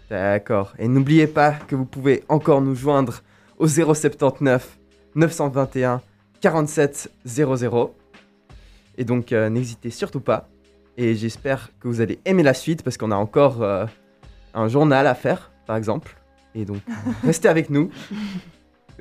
D'accord. 0.09 0.73
Et 0.79 0.87
n'oubliez 0.87 1.27
pas 1.27 1.51
que 1.51 1.75
vous 1.75 1.85
pouvez 1.85 2.23
encore 2.29 2.61
nous 2.61 2.75
joindre 2.75 3.21
au 3.57 3.67
079 3.67 4.77
921 5.15 6.01
47 6.45 7.09
00. 7.25 7.95
Et 8.99 9.03
donc 9.03 9.31
euh, 9.31 9.49
n'hésitez 9.49 9.89
surtout 9.89 10.19
pas. 10.19 10.47
Et 10.95 11.15
j'espère 11.15 11.71
que 11.79 11.87
vous 11.87 12.01
allez 12.01 12.19
aimer 12.23 12.43
la 12.43 12.53
suite 12.53 12.83
parce 12.83 12.97
qu'on 12.97 13.09
a 13.09 13.15
encore 13.15 13.63
euh, 13.63 13.87
un 14.53 14.67
journal 14.67 15.07
à 15.07 15.15
faire, 15.15 15.51
par 15.65 15.75
exemple. 15.75 16.15
Et 16.53 16.63
donc 16.63 16.81
restez 17.23 17.47
avec 17.47 17.71
nous. 17.71 17.89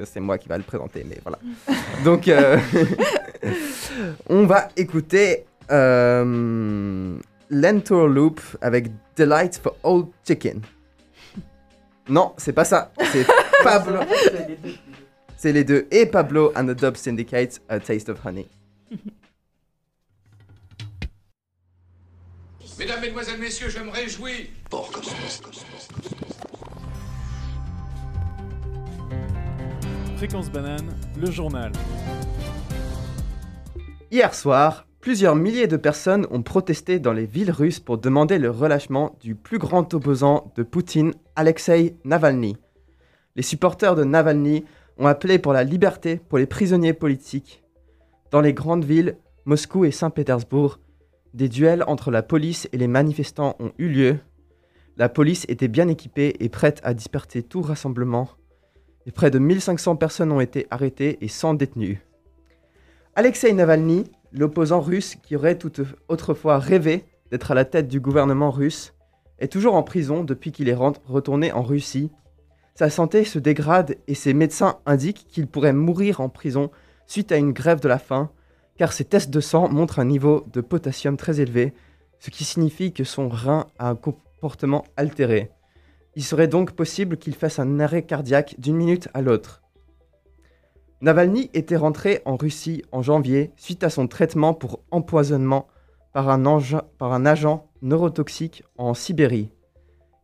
C'est 0.04 0.20
moi 0.20 0.38
qui 0.38 0.48
va 0.48 0.56
le 0.56 0.64
présenter, 0.64 1.04
mais 1.06 1.18
voilà. 1.22 1.38
Donc 2.02 2.28
euh, 2.28 2.58
on 4.30 4.46
va 4.46 4.70
écouter 4.74 5.44
Lentor 5.68 6.38
Loop 8.08 8.40
avec 8.62 8.86
Delight 9.16 9.60
for 9.62 9.76
Old 9.82 10.06
Chicken. 10.26 10.62
Non, 12.08 12.32
c'est 12.36 12.54
pas 12.54 12.64
ça. 12.64 12.90
C'est 13.12 13.26
Pablo. 13.62 14.00
C'est 15.44 15.52
les 15.52 15.64
deux. 15.64 15.86
Et 15.90 16.06
Pablo 16.06 16.54
and 16.56 16.64
the 16.64 16.70
Dub 16.70 16.96
Syndicate, 16.96 17.60
A 17.68 17.78
Taste 17.78 18.08
of 18.08 18.24
Honey. 18.24 18.48
Mesdames, 22.78 23.02
Mesdemoiselles, 23.02 23.38
Messieurs, 23.38 23.68
je 23.68 23.78
me 23.80 23.90
réjouis. 23.90 24.48
Fréquence 30.16 30.50
banane, 30.50 30.96
le 31.20 31.30
journal. 31.30 31.72
Hier 34.10 34.34
soir, 34.34 34.86
plusieurs 35.02 35.36
milliers 35.36 35.66
de 35.66 35.76
personnes 35.76 36.26
ont 36.30 36.42
protesté 36.42 36.98
dans 36.98 37.12
les 37.12 37.26
villes 37.26 37.50
russes 37.50 37.80
pour 37.80 37.98
demander 37.98 38.38
le 38.38 38.48
relâchement 38.48 39.18
du 39.20 39.34
plus 39.34 39.58
grand 39.58 39.92
opposant 39.92 40.54
de 40.56 40.62
Poutine, 40.62 41.12
Alexei 41.36 41.96
Navalny. 42.04 42.56
Les 43.36 43.42
supporters 43.42 43.94
de 43.94 44.04
Navalny 44.04 44.64
ont 44.98 45.06
appelé 45.06 45.38
pour 45.38 45.52
la 45.52 45.64
liberté 45.64 46.20
pour 46.28 46.38
les 46.38 46.46
prisonniers 46.46 46.92
politiques. 46.92 47.62
Dans 48.30 48.40
les 48.40 48.52
grandes 48.52 48.84
villes, 48.84 49.16
Moscou 49.44 49.84
et 49.84 49.90
Saint-Pétersbourg, 49.90 50.78
des 51.34 51.48
duels 51.48 51.84
entre 51.86 52.10
la 52.10 52.22
police 52.22 52.68
et 52.72 52.78
les 52.78 52.86
manifestants 52.86 53.56
ont 53.58 53.72
eu 53.78 53.88
lieu. 53.88 54.18
La 54.96 55.08
police 55.08 55.44
était 55.48 55.68
bien 55.68 55.88
équipée 55.88 56.36
et 56.38 56.48
prête 56.48 56.80
à 56.84 56.94
disperser 56.94 57.42
tout 57.42 57.60
rassemblement. 57.60 58.28
Et 59.06 59.10
près 59.10 59.30
de 59.30 59.38
1500 59.38 59.96
personnes 59.96 60.32
ont 60.32 60.40
été 60.40 60.66
arrêtées 60.70 61.18
et 61.20 61.28
100 61.28 61.54
détenues. 61.54 62.00
Alexei 63.16 63.52
Navalny, 63.52 64.04
l'opposant 64.32 64.80
russe 64.80 65.16
qui 65.16 65.36
aurait 65.36 65.58
tout 65.58 65.72
autrefois 66.08 66.58
rêvé 66.58 67.04
d'être 67.30 67.50
à 67.50 67.54
la 67.54 67.64
tête 67.64 67.88
du 67.88 68.00
gouvernement 68.00 68.50
russe, 68.50 68.94
est 69.38 69.52
toujours 69.52 69.74
en 69.74 69.82
prison 69.82 70.24
depuis 70.24 70.52
qu'il 70.52 70.68
est 70.68 70.78
retourné 71.06 71.52
en 71.52 71.62
Russie. 71.62 72.10
Sa 72.74 72.90
santé 72.90 73.24
se 73.24 73.38
dégrade 73.38 73.96
et 74.08 74.14
ses 74.14 74.34
médecins 74.34 74.78
indiquent 74.84 75.26
qu'il 75.28 75.46
pourrait 75.46 75.72
mourir 75.72 76.20
en 76.20 76.28
prison 76.28 76.70
suite 77.06 77.30
à 77.30 77.36
une 77.36 77.52
grève 77.52 77.80
de 77.80 77.88
la 77.88 77.98
faim, 77.98 78.30
car 78.76 78.92
ses 78.92 79.04
tests 79.04 79.30
de 79.30 79.40
sang 79.40 79.68
montrent 79.68 80.00
un 80.00 80.04
niveau 80.04 80.44
de 80.52 80.60
potassium 80.60 81.16
très 81.16 81.40
élevé, 81.40 81.72
ce 82.18 82.30
qui 82.30 82.42
signifie 82.44 82.92
que 82.92 83.04
son 83.04 83.28
rein 83.28 83.66
a 83.78 83.90
un 83.90 83.94
comportement 83.94 84.84
altéré. 84.96 85.50
Il 86.16 86.24
serait 86.24 86.48
donc 86.48 86.72
possible 86.72 87.16
qu'il 87.16 87.34
fasse 87.34 87.58
un 87.58 87.78
arrêt 87.78 88.02
cardiaque 88.02 88.56
d'une 88.58 88.76
minute 88.76 89.08
à 89.14 89.22
l'autre. 89.22 89.62
Navalny 91.00 91.50
était 91.54 91.76
rentré 91.76 92.22
en 92.24 92.36
Russie 92.36 92.82
en 92.90 93.02
janvier 93.02 93.52
suite 93.56 93.84
à 93.84 93.90
son 93.90 94.08
traitement 94.08 94.54
pour 94.54 94.80
empoisonnement 94.90 95.68
par 96.12 96.30
un, 96.30 97.26
agent 97.26 97.68
neurotoxique 97.82 98.62
en 98.78 98.94
Sibérie. 98.94 99.50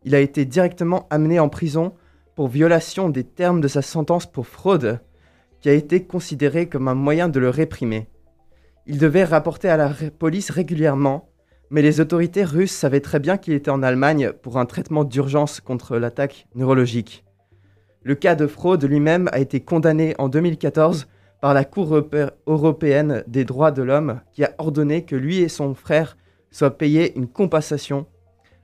Il 0.05 0.15
a 0.15 0.21
été 0.21 0.45
directement 0.45 1.07
amené 1.11 1.39
en 1.39 1.49
prison 1.49 1.93
pour 2.41 2.49
violation 2.49 3.11
des 3.11 3.25
termes 3.25 3.61
de 3.61 3.69
sa 3.69 3.83
sentence 3.83 4.25
pour 4.25 4.47
fraude, 4.47 5.01
qui 5.61 5.69
a 5.69 5.75
été 5.75 6.07
considérée 6.07 6.71
comme 6.71 6.89
un 6.89 6.95
moyen 6.95 7.29
de 7.29 7.39
le 7.39 7.51
réprimer. 7.51 8.09
Il 8.87 8.97
devait 8.97 9.25
rapporter 9.25 9.69
à 9.69 9.77
la 9.77 9.93
police 10.19 10.49
régulièrement, 10.49 11.29
mais 11.69 11.83
les 11.83 12.01
autorités 12.01 12.45
russes 12.45 12.73
savaient 12.73 13.03
très 13.03 13.19
bien 13.19 13.37
qu'il 13.37 13.53
était 13.53 13.71
en 13.71 13.83
Allemagne 13.83 14.33
pour 14.33 14.57
un 14.57 14.65
traitement 14.65 15.05
d'urgence 15.05 15.61
contre 15.61 15.99
l'attaque 15.99 16.47
neurologique. 16.55 17.27
Le 18.05 18.15
cas 18.15 18.37
de 18.37 18.47
fraude 18.47 18.85
lui-même 18.85 19.29
a 19.33 19.39
été 19.39 19.61
condamné 19.61 20.15
en 20.17 20.31
2014 20.31 21.09
par 21.43 21.53
la 21.53 21.67
Cour 21.67 21.95
europé- 21.95 22.31
européenne 22.47 23.23
des 23.27 23.45
droits 23.45 23.71
de 23.71 23.83
l'homme 23.83 24.23
qui 24.33 24.45
a 24.45 24.55
ordonné 24.57 25.05
que 25.05 25.15
lui 25.15 25.41
et 25.41 25.51
son 25.51 25.75
frère 25.75 26.17
soient 26.51 26.79
payés 26.79 27.15
une 27.19 27.29
compensation, 27.29 28.07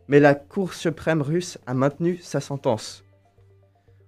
mais 0.08 0.18
la 0.18 0.34
Cour 0.34 0.72
suprême 0.72 1.20
russe 1.20 1.58
a 1.66 1.74
maintenu 1.74 2.16
sa 2.22 2.40
sentence. 2.40 3.02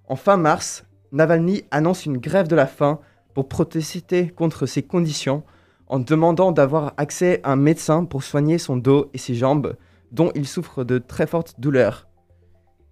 En 0.09 0.17
fin 0.17 0.39
mars, 0.39 0.87
Navalny 1.13 1.65
annonce 1.71 2.07
une 2.07 2.17
grève 2.17 2.49
de 2.49 2.57
la 2.57 2.67
faim 2.67 2.99
pour 3.35 3.47
protester 3.47 4.31
contre 4.31 4.65
ces 4.65 4.83
conditions 4.83 5.43
en 5.87 5.99
demandant 5.99 6.51
d'avoir 6.51 6.95
accès 6.97 7.41
à 7.45 7.53
un 7.53 7.57
médecin 7.57 8.07
pour 8.07 8.23
soigner 8.23 8.57
son 8.57 8.77
dos 8.77 9.11
et 9.13 9.19
ses 9.19 9.35
jambes 9.35 9.77
dont 10.11 10.33
il 10.35 10.47
souffre 10.47 10.83
de 10.83 10.97
très 10.97 11.27
fortes 11.27 11.61
douleurs. 11.61 12.09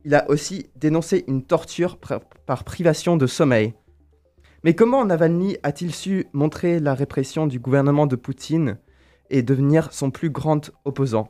Il 0.05 0.15
a 0.15 0.29
aussi 0.31 0.69
dénoncé 0.77 1.25
une 1.27 1.43
torture 1.43 1.99
par 1.99 2.65
privation 2.65 3.17
de 3.17 3.27
sommeil. 3.27 3.75
Mais 4.63 4.75
comment 4.75 5.05
Navalny 5.05 5.57
a-t-il 5.63 5.95
su 5.95 6.27
montrer 6.35 6.81
la 6.81 6.95
répression 6.95 7.47
du 7.47 7.59
gouvernement 7.59 8.07
de 8.07 8.17
Poutine 8.17 8.79
et 9.31 9.43
devenir 9.43 9.93
son 9.93 10.11
plus 10.11 10.31
grand 10.31 10.71
opposant? 10.85 11.29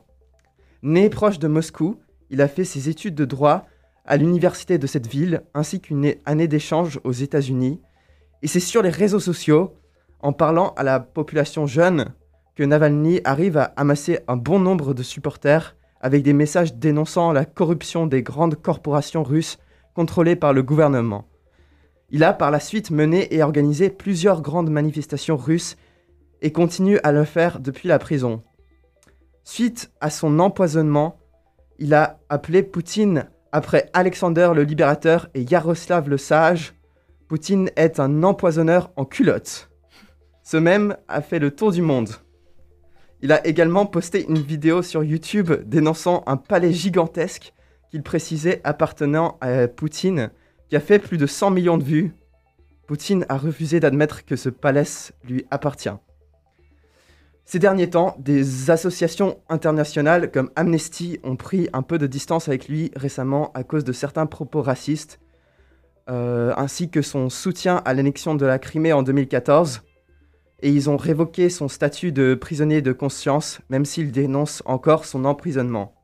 Né 0.83 1.09
proche 1.09 1.39
de 1.39 1.47
Moscou, 1.47 1.95
il 2.29 2.41
a 2.41 2.49
fait 2.49 2.65
ses 2.65 2.89
études 2.89 3.15
de 3.15 3.25
droit 3.25 3.65
à 4.07 4.17
l'université 4.17 4.77
de 4.77 4.87
cette 4.87 5.07
ville 5.07 5.43
ainsi 5.53 5.81
qu'une 5.81 6.15
année 6.25 6.47
d'échange 6.47 6.99
aux 7.03 7.11
États-Unis. 7.11 7.81
Et 8.41 8.47
c'est 8.47 8.59
sur 8.59 8.81
les 8.81 8.89
réseaux 8.89 9.19
sociaux, 9.19 9.75
en 10.19 10.33
parlant 10.33 10.73
à 10.77 10.83
la 10.83 10.99
population 10.99 11.67
jeune, 11.67 12.13
que 12.55 12.63
Navalny 12.63 13.21
arrive 13.23 13.57
à 13.57 13.73
amasser 13.75 14.19
un 14.27 14.37
bon 14.37 14.59
nombre 14.59 14.93
de 14.93 15.03
supporters 15.03 15.75
avec 16.01 16.23
des 16.23 16.33
messages 16.33 16.73
dénonçant 16.75 17.31
la 17.31 17.45
corruption 17.45 18.07
des 18.07 18.23
grandes 18.23 18.55
corporations 18.55 19.23
russes 19.23 19.57
contrôlées 19.93 20.35
par 20.35 20.53
le 20.53 20.63
gouvernement. 20.63 21.27
Il 22.09 22.23
a 22.23 22.33
par 22.33 22.51
la 22.51 22.59
suite 22.59 22.91
mené 22.91 23.33
et 23.35 23.43
organisé 23.43 23.89
plusieurs 23.89 24.41
grandes 24.41 24.69
manifestations 24.69 25.37
russes 25.37 25.75
et 26.41 26.51
continue 26.51 26.99
à 27.03 27.11
le 27.11 27.25
faire 27.25 27.59
depuis 27.59 27.89
la 27.89 27.99
prison. 27.99 28.41
Suite 29.43 29.91
à 30.01 30.09
son 30.09 30.39
empoisonnement, 30.39 31.19
il 31.79 31.93
a 31.93 32.19
appelé 32.29 32.63
Poutine 32.63 33.29
après 33.57 33.89
Alexander 33.93 34.51
le 34.53 34.61
Libérateur 34.61 35.29
et 35.33 35.41
Yaroslav 35.41 36.07
le 36.09 36.19
Sage. 36.19 36.75
Poutine 37.27 37.71
est 37.75 37.99
un 37.99 38.21
empoisonneur 38.21 38.91
en 38.97 39.03
culotte. 39.03 39.71
Ce 40.43 40.57
même 40.57 40.95
a 41.07 41.23
fait 41.23 41.39
le 41.39 41.49
tour 41.49 41.71
du 41.71 41.81
monde. 41.81 42.09
Il 43.23 43.31
a 43.31 43.45
également 43.47 43.87
posté 43.87 44.27
une 44.29 44.37
vidéo 44.37 44.83
sur 44.83 45.03
YouTube 45.03 45.51
dénonçant 45.65 46.23
un 46.27 46.37
palais 46.37 46.71
gigantesque 46.71 47.51
qu'il 47.89 48.03
précisait 48.03 48.61
appartenant 48.63 49.39
à 49.41 49.67
Poutine, 49.67 50.29
qui 50.69 50.75
a 50.75 50.79
fait 50.79 50.99
plus 50.99 51.17
de 51.17 51.25
100 51.25 51.49
millions 51.49 51.79
de 51.79 51.83
vues. 51.83 52.13
Poutine 52.85 53.25
a 53.27 53.37
refusé 53.37 53.79
d'admettre 53.79 54.23
que 54.23 54.35
ce 54.35 54.49
palais 54.49 54.83
lui 55.27 55.47
appartient. 55.49 55.89
Ces 57.49 57.59
derniers 57.59 57.89
temps, 57.89 58.17
des 58.19 58.71
associations 58.71 59.39
internationales 59.47 60.31
comme 60.31 60.51
Amnesty 60.57 61.17
ont 61.23 61.37
pris 61.37 61.69
un 61.71 61.81
peu 61.81 61.97
de 61.97 62.05
distance 62.05 62.49
avec 62.49 62.67
lui 62.67 62.91
récemment 62.93 63.53
à 63.53 63.63
cause 63.63 63.85
de 63.85 63.93
certains 63.93 64.25
propos 64.25 64.61
racistes, 64.61 65.21
euh, 66.09 66.53
ainsi 66.57 66.89
que 66.89 67.01
son 67.01 67.29
soutien 67.29 67.81
à 67.85 67.93
l'annexion 67.93 68.35
de 68.35 68.45
la 68.45 68.59
Crimée 68.59 68.91
en 68.91 69.01
2014. 69.01 69.83
Et 70.61 70.69
ils 70.69 70.89
ont 70.89 70.97
révoqué 70.97 71.49
son 71.49 71.69
statut 71.69 72.11
de 72.11 72.35
prisonnier 72.35 72.81
de 72.81 72.91
conscience, 72.91 73.61
même 73.69 73.85
s'il 73.85 74.11
dénonce 74.11 74.61
encore 74.65 75.05
son 75.05 75.23
emprisonnement. 75.23 75.95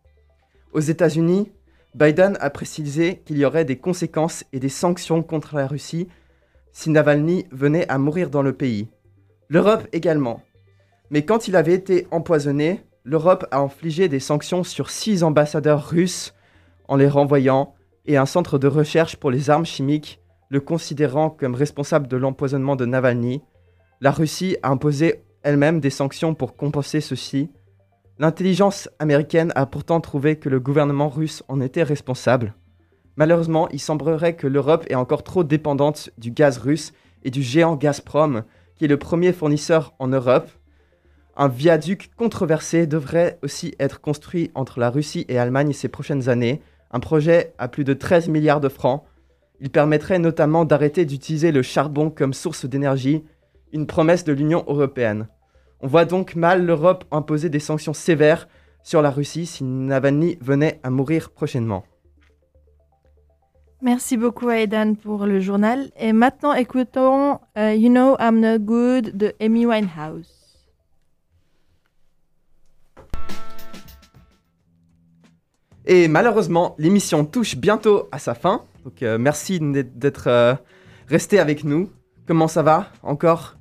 Aux 0.72 0.80
États-Unis, 0.80 1.52
Biden 1.94 2.38
a 2.40 2.52
précisé 2.52 3.22
qu'il 3.26 3.38
y 3.38 3.44
aurait 3.44 3.66
des 3.66 3.78
conséquences 3.78 4.46
et 4.54 4.62
des 4.62 4.70
sanctions 4.70 5.22
contre 5.22 5.58
la 5.58 5.68
Russie 5.68 6.08
si 6.72 6.90
Navalny 6.90 7.48
venait 7.52 7.86
à 7.90 7.98
mourir 7.98 8.30
dans 8.30 8.44
le 8.44 8.54
pays. 8.54 8.88
L'Europe 9.50 9.90
également. 9.92 10.42
Mais 11.14 11.26
quand 11.26 11.48
il 11.48 11.56
avait 11.56 11.76
été 11.76 12.08
empoisonné, 12.10 12.82
l'Europe 13.04 13.46
a 13.52 13.60
infligé 13.60 14.08
des 14.08 14.20
sanctions 14.20 14.64
sur 14.64 14.90
six 14.90 15.22
ambassadeurs 15.22 15.88
russes 15.88 16.34
en 16.88 16.96
les 16.96 17.08
renvoyant 17.08 17.76
et 18.08 18.18
un 18.18 18.26
centre 18.26 18.58
de 18.58 18.66
recherche 18.66 19.18
pour 19.18 19.30
les 19.30 19.52
armes 19.52 19.64
chimiques 19.64 20.20
le 20.50 20.60
considérant 20.60 21.30
comme 21.30 21.54
responsable 21.54 22.08
de 22.08 22.18
l'empoisonnement 22.18 22.76
de 22.76 22.88
Navalny. 22.88 23.44
La 24.02 24.10
Russie 24.10 24.58
a 24.64 24.72
imposé 24.72 25.24
elle-même 25.44 25.80
des 25.80 25.92
sanctions 25.92 26.34
pour 26.34 26.56
compenser 26.56 27.00
ceci. 27.00 27.52
L'intelligence 28.18 28.90
américaine 28.98 29.52
a 29.54 29.68
pourtant 29.68 30.02
trouvé 30.02 30.38
que 30.38 30.50
le 30.50 30.60
gouvernement 30.60 31.10
russe 31.10 31.44
en 31.48 31.62
était 31.62 31.84
responsable. 31.84 32.56
Malheureusement, 33.18 33.70
il 33.70 33.80
semblerait 33.80 34.36
que 34.36 34.48
l'Europe 34.48 34.86
est 34.90 34.96
encore 34.96 35.22
trop 35.22 35.44
dépendante 35.44 36.10
du 36.18 36.32
gaz 36.32 36.58
russe 36.58 36.92
et 37.24 37.30
du 37.30 37.44
géant 37.44 37.76
Gazprom, 37.76 38.46
qui 38.76 38.86
est 38.86 38.88
le 38.88 38.98
premier 38.98 39.32
fournisseur 39.32 39.94
en 40.00 40.08
Europe. 40.08 40.50
Un 41.36 41.48
viaduc 41.48 42.12
controversé 42.16 42.86
devrait 42.86 43.40
aussi 43.42 43.74
être 43.80 44.02
construit 44.02 44.52
entre 44.54 44.80
la 44.80 44.92
Russie 44.92 45.26
et 45.28 45.34
l'Allemagne 45.34 45.74
ces 45.74 45.88
prochaines 45.88 46.30
années, 46.30 46.62
un 46.92 47.00
projet 47.00 47.54
à 47.58 47.68
plus 47.68 47.84
de 47.84 47.94
13 47.94 48.28
milliards 48.30 48.62
de 48.62 48.70
francs. 48.70 49.04
Il 49.60 49.72
permettrait 49.72 50.20
notamment 50.20 50.64
d'arrêter 50.64 51.06
d'utiliser 51.06 51.52
le 51.52 51.64
charbon 51.64 52.12
comme 52.12 52.34
source 52.34 52.66
d'énergie, 52.66 53.24
une 53.72 53.88
promesse 53.88 54.24
de 54.24 54.34
l'Union 54.34 54.64
européenne. 54.68 55.28
On 55.82 55.88
voit 55.88 56.06
donc 56.06 56.36
mal 56.36 56.66
l'Europe 56.66 57.04
imposer 57.12 57.50
des 57.50 57.60
sanctions 57.60 57.94
sévères 57.94 58.48
sur 58.84 59.02
la 59.02 59.10
Russie 59.10 59.48
si 59.48 59.64
Navalny 59.64 60.38
venait 60.40 60.80
à 60.84 60.92
mourir 60.92 61.32
prochainement. 61.32 61.84
Merci 63.82 64.18
beaucoup 64.18 64.50
Aidan 64.50 64.94
pour 64.94 65.26
le 65.26 65.40
journal. 65.40 65.90
Et 65.98 66.14
maintenant 66.14 66.54
écoutons 66.54 67.40
euh, 67.58 67.74
You 67.74 67.90
Know 67.90 68.16
I'm 68.20 68.40
Not 68.40 68.60
Good 68.60 69.18
de 69.18 69.34
Amy 69.42 69.66
Winehouse. 69.66 70.43
Et 75.86 76.08
malheureusement, 76.08 76.76
l'émission 76.78 77.26
touche 77.26 77.56
bientôt 77.58 78.08
à 78.12 78.20
sa 78.20 78.34
fin. 78.34 78.62
Donc 78.86 79.02
euh, 79.04 79.18
merci 79.18 79.60
d'être- 79.62 80.28
euh, 80.28 80.54
resté 81.08 81.40
avec 81.40 81.64
nous. 81.64 81.90
Comment 82.28 82.48
ça 82.48 82.64
va 82.64 82.88
encore? 83.02 83.56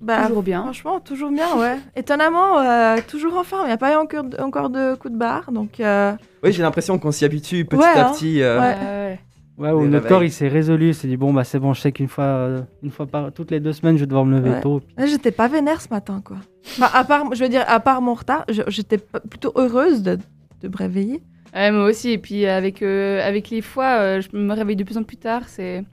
Bah, 0.00 0.26
Toujours 0.28 0.42
bien. 0.42 0.62
Franchement, 0.62 1.00
toujours 1.00 1.30
bien, 1.30 1.56
ouais. 1.58 1.76
Étonnamment, 1.96 2.58
euh, 2.60 2.96
toujours 3.08 3.36
en 3.36 3.42
forme. 3.44 3.62
Il 3.64 3.68
n'y 3.68 3.72
a 3.72 3.78
pas 3.78 3.94
eu 3.94 3.96
encore, 3.96 4.24
de- 4.24 4.36
encore 4.40 4.70
de 4.70 4.94
coup 4.94 5.08
de 5.08 5.16
barre. 5.16 5.50
Donc, 5.50 5.80
euh, 5.80 6.12
Oui, 6.44 6.52
j'ai 6.52 6.62
l'impression 6.62 6.98
qu'on 6.98 7.10
s'y 7.10 7.24
habitue 7.24 7.64
petit 7.64 7.80
Ouais, 7.80 7.86
à 7.86 8.08
hein. 8.08 8.12
petit. 8.12 8.42
euh, 8.42 8.60
Ouais. 8.60 8.76
ouais. 8.76 9.20
Ouais, 9.74 9.88
notre 9.88 10.06
corps 10.06 10.22
il 10.22 10.30
s'est 10.30 10.46
résolu, 10.46 10.90
il 10.90 10.94
s'est 10.94 11.08
dit 11.08 11.16
bon 11.16 11.32
bah 11.32 11.42
c'est 11.42 11.58
bon, 11.58 11.72
je 11.74 11.80
sais 11.80 11.90
qu'une 11.90 12.06
fois, 12.06 12.22
euh, 12.22 12.60
une 12.84 12.92
fois 12.92 13.06
par 13.06 13.32
toutes 13.32 13.50
les 13.50 13.58
deux 13.58 13.72
semaines 13.72 13.96
je 13.96 14.02
vais 14.02 14.06
devoir 14.06 14.24
me 14.24 14.36
lever 14.38 14.50
Ouais. 14.50 14.60
tôt. 14.60 14.80
là, 14.96 15.06
j'étais 15.06 15.32
pas 15.32 15.48
vénère 15.48 15.80
ce 15.80 15.88
matin, 15.88 16.22
quoi. 16.24 16.36
Enfin, 16.78 16.88
à 16.94 17.02
part, 17.02 17.24
je 17.34 17.42
veux 17.42 17.48
dire, 17.48 17.64
à 17.66 17.80
part 17.80 18.00
mon 18.00 18.14
retard, 18.14 18.44
j'étais 18.68 18.98
plutôt 18.98 19.50
heureuse 19.56 20.04
de, 20.04 20.16
de 20.62 20.68
me 20.68 20.76
réveiller. 20.76 21.24
Ouais, 21.54 21.70
moi 21.70 21.84
aussi. 21.84 22.10
Et 22.10 22.18
puis 22.18 22.46
avec, 22.46 22.82
euh, 22.82 23.26
avec 23.26 23.50
les 23.50 23.62
fois, 23.62 23.98
euh, 24.00 24.20
je 24.20 24.36
me 24.36 24.52
réveille 24.52 24.76
de 24.76 24.84
plus 24.84 24.96
en 24.98 25.02
plus 25.02 25.16
tard. 25.16 25.42
C'est 25.48 25.84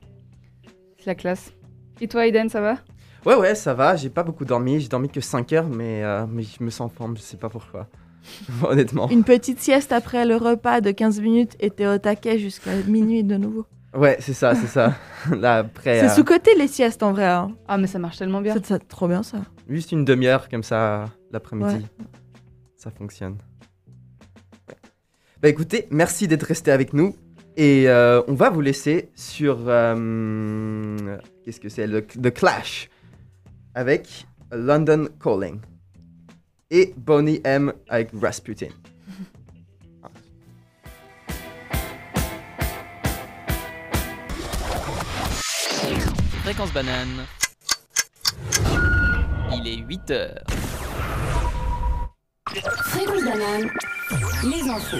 c'est 0.98 1.06
la 1.08 1.16
classe. 1.16 1.54
Et 2.02 2.08
toi, 2.08 2.26
Aiden, 2.28 2.50
ça 2.50 2.62
va? 2.62 2.78
Ouais, 3.26 3.36
ouais, 3.36 3.56
ça 3.56 3.74
va. 3.74 3.96
J'ai 3.96 4.10
pas 4.10 4.24
beaucoup 4.24 4.46
dormi. 4.46 4.80
J'ai 4.80 4.88
dormi 4.90 5.10
que 5.10 5.22
5 5.22 5.54
heures, 5.54 5.68
mais, 5.68 6.04
euh, 6.04 6.26
mais 6.30 6.44
je 6.44 6.64
me 6.64 6.70
sens 6.70 6.82
en 6.82 6.90
forme. 6.90 7.16
Je 7.18 7.22
sais 7.22 7.38
pas 7.38 7.50
pourquoi. 7.50 7.88
Honnêtement. 8.68 9.08
Une 9.10 9.24
petite 9.24 9.60
sieste 9.60 9.92
après 9.92 10.26
le 10.26 10.36
repas 10.36 10.82
de 10.82 10.92
15 10.92 11.22
minutes 11.22 11.56
et 11.60 11.70
t'es 11.70 11.88
au 11.88 11.98
taquet 11.98 12.38
jusqu'à 12.40 12.72
minuit 12.88 13.24
de 13.24 13.36
nouveau. 13.38 13.66
Ouais, 13.96 14.18
c'est 14.20 14.34
ça, 14.34 14.56
c'est 14.56 14.68
ça. 14.68 14.94
Là, 15.40 15.60
après, 15.60 16.00
C'est 16.02 16.08
euh, 16.08 16.16
sous-côté 16.16 16.52
les 16.58 16.68
siestes 16.68 17.02
en 17.02 17.14
vrai. 17.14 17.26
hein. 17.28 17.52
Ah, 17.68 17.78
mais 17.78 17.88
ça 17.88 17.98
marche 17.98 18.18
tellement 18.18 18.42
bien. 18.42 18.54
C'est 18.54 18.66
c'est 18.66 18.88
trop 18.88 19.08
bien 19.08 19.24
ça. 19.24 19.38
juste 19.70 19.92
une 19.94 20.04
demi-heure 20.04 20.50
comme 20.50 20.64
ça 20.64 21.06
l'après-midi. 21.32 21.76
Ouais. 21.76 22.06
Ça 22.76 22.92
fonctionne. 22.92 23.38
Bah 25.46 25.50
écoutez, 25.50 25.86
merci 25.92 26.28
d'être 26.28 26.42
resté 26.48 26.72
avec 26.72 26.92
nous. 26.94 27.16
Et 27.56 27.88
euh, 27.88 28.20
on 28.28 28.34
va 28.34 28.50
vous 28.50 28.62
laisser 28.62 29.12
sur. 29.14 29.60
euh, 29.68 31.20
Qu'est-ce 31.44 31.60
que 31.60 31.70
c'est? 31.70 31.86
Le, 31.86 32.04
The 32.04 32.34
Clash. 32.34 32.90
Avec 33.76 34.26
London 34.52 35.08
Calling. 35.24 35.60
Et 36.72 36.96
Bonnie 36.98 37.42
M 37.44 37.74
avec 37.88 38.10
Rasputin. 38.20 38.70
Fréquence 46.42 46.74
banane. 46.74 47.28
Il 49.54 49.68
est 49.68 49.78
8 49.78 50.10
heures. 50.10 50.44
Fréquence 52.48 53.24
banane, 53.24 53.70
les 54.12 54.70
infos. 54.70 54.98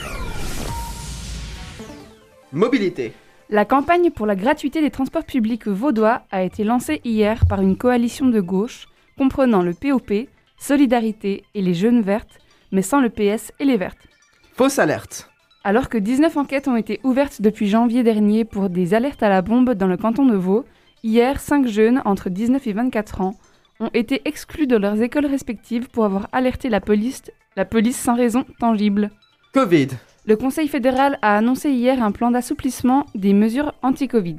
Mobilité. 2.52 3.14
La 3.50 3.64
campagne 3.64 4.10
pour 4.10 4.26
la 4.26 4.36
gratuité 4.36 4.82
des 4.82 4.90
transports 4.90 5.26
publics 5.26 5.68
vaudois 5.68 6.24
a 6.32 6.42
été 6.42 6.64
lancée 6.64 7.02
hier 7.04 7.46
par 7.48 7.62
une 7.62 7.78
coalition 7.78 8.28
de 8.28 8.42
gauche 8.42 8.88
comprenant 9.18 9.62
le 9.62 9.74
POP, 9.74 10.28
Solidarité 10.58 11.44
et 11.54 11.62
les 11.62 11.76
Jeunes 11.76 12.02
Vertes, 12.02 12.40
mais 12.72 12.82
sans 12.82 13.00
le 13.00 13.10
PS 13.10 13.52
et 13.60 13.66
les 13.66 13.78
Vertes. 13.78 14.08
Fausse 14.54 14.80
alerte. 14.80 15.30
Alors 15.64 15.90
que 15.90 16.00
19 16.00 16.38
enquêtes 16.38 16.68
ont 16.68 16.76
été 16.76 17.00
ouvertes 17.04 17.42
depuis 17.42 17.68
janvier 17.68 18.02
dernier 18.02 18.44
pour 18.44 18.70
des 18.70 18.96
alertes 18.96 19.22
à 19.22 19.30
la 19.30 19.44
bombe 19.44 19.74
dans 19.74 19.88
le 19.88 19.98
canton 19.98 20.26
de 20.26 20.36
Vaud, 20.36 20.66
hier, 21.04 21.40
5 21.40 21.68
jeunes 21.68 22.02
entre 22.06 22.30
19 22.30 22.66
et 22.66 22.74
24 22.74 23.22
ans 23.22 23.36
ont 23.80 23.90
été 23.94 24.22
exclus 24.26 24.68
de 24.68 24.78
leurs 24.78 25.02
écoles 25.02 25.26
respectives 25.26 25.90
pour 25.90 26.06
avoir 26.06 26.28
alerté 26.32 26.70
la 26.70 26.82
police, 26.82 27.24
la 27.56 27.66
police 27.66 27.98
sans 27.98 28.16
raison 28.16 28.46
tangible. 28.60 29.12
Covid. 29.54 29.90
Le 30.26 30.36
Conseil 30.36 30.68
fédéral 30.68 31.20
a 31.22 31.38
annoncé 31.38 31.70
hier 31.70 32.02
un 32.04 32.12
plan 32.12 32.32
d'assouplissement 32.32 33.06
des 33.14 33.34
mesures 33.34 33.74
anti-Covid. 33.84 34.38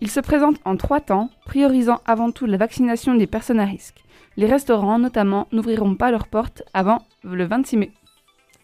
Il 0.00 0.10
se 0.10 0.20
présente 0.20 0.56
en 0.64 0.76
trois 0.76 1.00
temps, 1.00 1.30
priorisant 1.44 2.00
avant 2.06 2.30
tout 2.30 2.46
la 2.46 2.56
vaccination 2.56 3.14
des 3.14 3.26
personnes 3.26 3.60
à 3.60 3.64
risque. 3.64 4.04
Les 4.36 4.46
restaurants, 4.46 4.98
notamment, 4.98 5.46
n'ouvriront 5.52 5.94
pas 5.94 6.10
leurs 6.10 6.28
portes 6.28 6.62
avant 6.74 7.02
le 7.22 7.44
26 7.44 7.76
mai. 7.76 7.90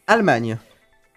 Allemagne. 0.07 0.59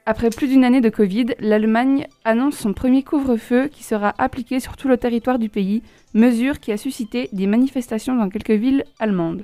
Après 0.06 0.30
plus 0.30 0.48
d'une 0.48 0.64
année 0.64 0.80
de 0.80 0.90
Covid, 0.90 1.36
l'Allemagne 1.40 2.08
annonce 2.24 2.58
son 2.58 2.74
premier 2.74 3.04
couvre-feu 3.04 3.68
qui 3.68 3.84
sera 3.84 4.14
appliqué 4.18 4.62
sur 4.62 4.78
tout 4.78 4.88
le 4.88 4.98
territoire 4.98 5.38
du 5.38 5.50
pays, 5.50 5.84
mesure 6.14 6.60
qui 6.60 6.72
a 6.72 6.78
suscité 6.78 7.30
des 7.34 7.46
manifestations 7.46 8.16
dans 8.16 8.30
quelques 8.30 8.52
villes 8.52 8.86
allemandes. 9.00 9.44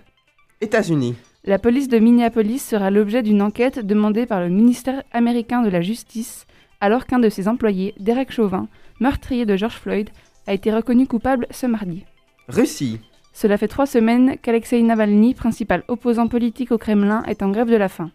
États-Unis. 0.62 1.16
La 1.46 1.60
police 1.60 1.90
de 1.90 2.00
Minneapolis 2.00 2.60
sera 2.60 2.90
l'objet 2.90 3.22
d'une 3.22 3.42
enquête 3.42 3.86
demandée 3.86 4.26
par 4.26 4.40
le 4.40 4.48
ministère 4.48 5.04
américain 5.12 5.62
de 5.62 5.68
la 5.68 5.82
Justice 5.82 6.48
alors 6.80 7.06
qu'un 7.06 7.20
de 7.20 7.28
ses 7.28 7.50
employés, 7.50 7.94
Derek 8.00 8.32
Chauvin, 8.32 8.70
meurtrier 9.02 9.46
de 9.46 9.58
George 9.58 9.76
Floyd, 9.76 10.10
a 10.48 10.54
été 10.54 10.74
reconnu 10.74 11.06
coupable 11.06 11.48
ce 11.52 11.66
mardi. 11.66 12.06
Russie. 12.48 13.02
Cela 13.34 13.58
fait 13.58 13.68
trois 13.68 13.86
semaines 13.86 14.38
qu'Alexei 14.42 14.82
Navalny, 14.84 15.34
principal 15.34 15.84
opposant 15.90 16.30
politique 16.30 16.72
au 16.72 16.78
Kremlin, 16.78 17.24
est 17.28 17.44
en 17.44 17.52
grève 17.52 17.70
de 17.70 17.76
la 17.76 17.90
faim. 17.90 18.12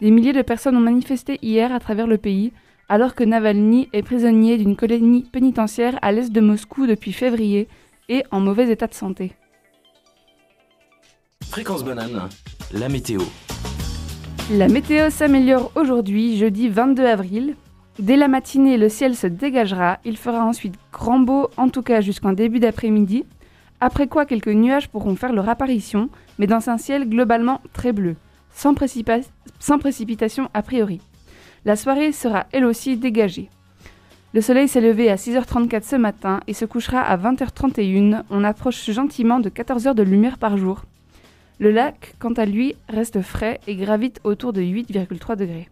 Des 0.00 0.10
milliers 0.10 0.32
de 0.32 0.42
personnes 0.42 0.76
ont 0.76 0.80
manifesté 0.80 1.38
hier 1.40 1.72
à 1.72 1.78
travers 1.78 2.08
le 2.08 2.18
pays, 2.18 2.52
alors 2.88 3.14
que 3.14 3.22
Navalny 3.22 3.90
est 3.92 4.02
prisonnier 4.02 4.58
d'une 4.58 4.74
colonie 4.74 5.28
pénitentiaire 5.30 6.00
à 6.02 6.10
l'est 6.10 6.32
de 6.32 6.40
Moscou 6.40 6.88
depuis 6.88 7.12
février 7.12 7.68
et 8.08 8.24
en 8.32 8.40
mauvais 8.40 8.70
état 8.70 8.88
de 8.88 8.94
santé. 8.94 9.34
Fréquence 11.52 11.84
banane, 11.84 12.30
la 12.72 12.88
météo. 12.88 13.20
La 14.52 14.68
météo 14.68 15.10
s'améliore 15.10 15.70
aujourd'hui, 15.74 16.38
jeudi 16.38 16.70
22 16.70 17.04
avril. 17.04 17.56
Dès 17.98 18.16
la 18.16 18.26
matinée, 18.26 18.78
le 18.78 18.88
ciel 18.88 19.14
se 19.14 19.26
dégagera. 19.26 19.98
Il 20.06 20.16
fera 20.16 20.46
ensuite 20.46 20.76
grand 20.94 21.18
beau, 21.18 21.50
en 21.58 21.68
tout 21.68 21.82
cas 21.82 22.00
jusqu'en 22.00 22.32
début 22.32 22.58
d'après-midi. 22.58 23.26
Après 23.80 24.08
quoi, 24.08 24.24
quelques 24.24 24.48
nuages 24.48 24.88
pourront 24.88 25.14
faire 25.14 25.34
leur 25.34 25.46
apparition, 25.50 26.08
mais 26.38 26.46
dans 26.46 26.70
un 26.70 26.78
ciel 26.78 27.06
globalement 27.06 27.60
très 27.74 27.92
bleu, 27.92 28.16
sans, 28.54 28.72
précipitation 28.72 30.48
a 30.54 30.62
priori. 30.62 31.02
La 31.66 31.76
soirée 31.76 32.12
sera 32.12 32.46
elle 32.52 32.64
aussi 32.64 32.96
dégagée. 32.96 33.50
Le 34.32 34.40
soleil 34.40 34.68
s'est 34.68 34.80
levé 34.80 35.10
à 35.10 35.16
6h34 35.16 35.82
ce 35.82 35.96
matin 35.96 36.40
et 36.46 36.54
se 36.54 36.64
couchera 36.64 37.02
à 37.02 37.18
20h31. 37.18 38.22
On 38.30 38.42
approche 38.42 38.90
gentiment 38.90 39.38
de 39.38 39.50
14 39.50 39.88
heures 39.88 39.94
de 39.94 40.02
lumière 40.02 40.38
par 40.38 40.56
jour. 40.56 40.86
Le 41.62 41.70
lac, 41.70 42.16
quant 42.18 42.32
à 42.32 42.44
lui, 42.44 42.74
reste 42.88 43.22
frais 43.22 43.60
et 43.68 43.76
gravite 43.76 44.18
autour 44.24 44.52
de 44.52 44.60
8,3 44.60 45.36
degrés. 45.36 45.68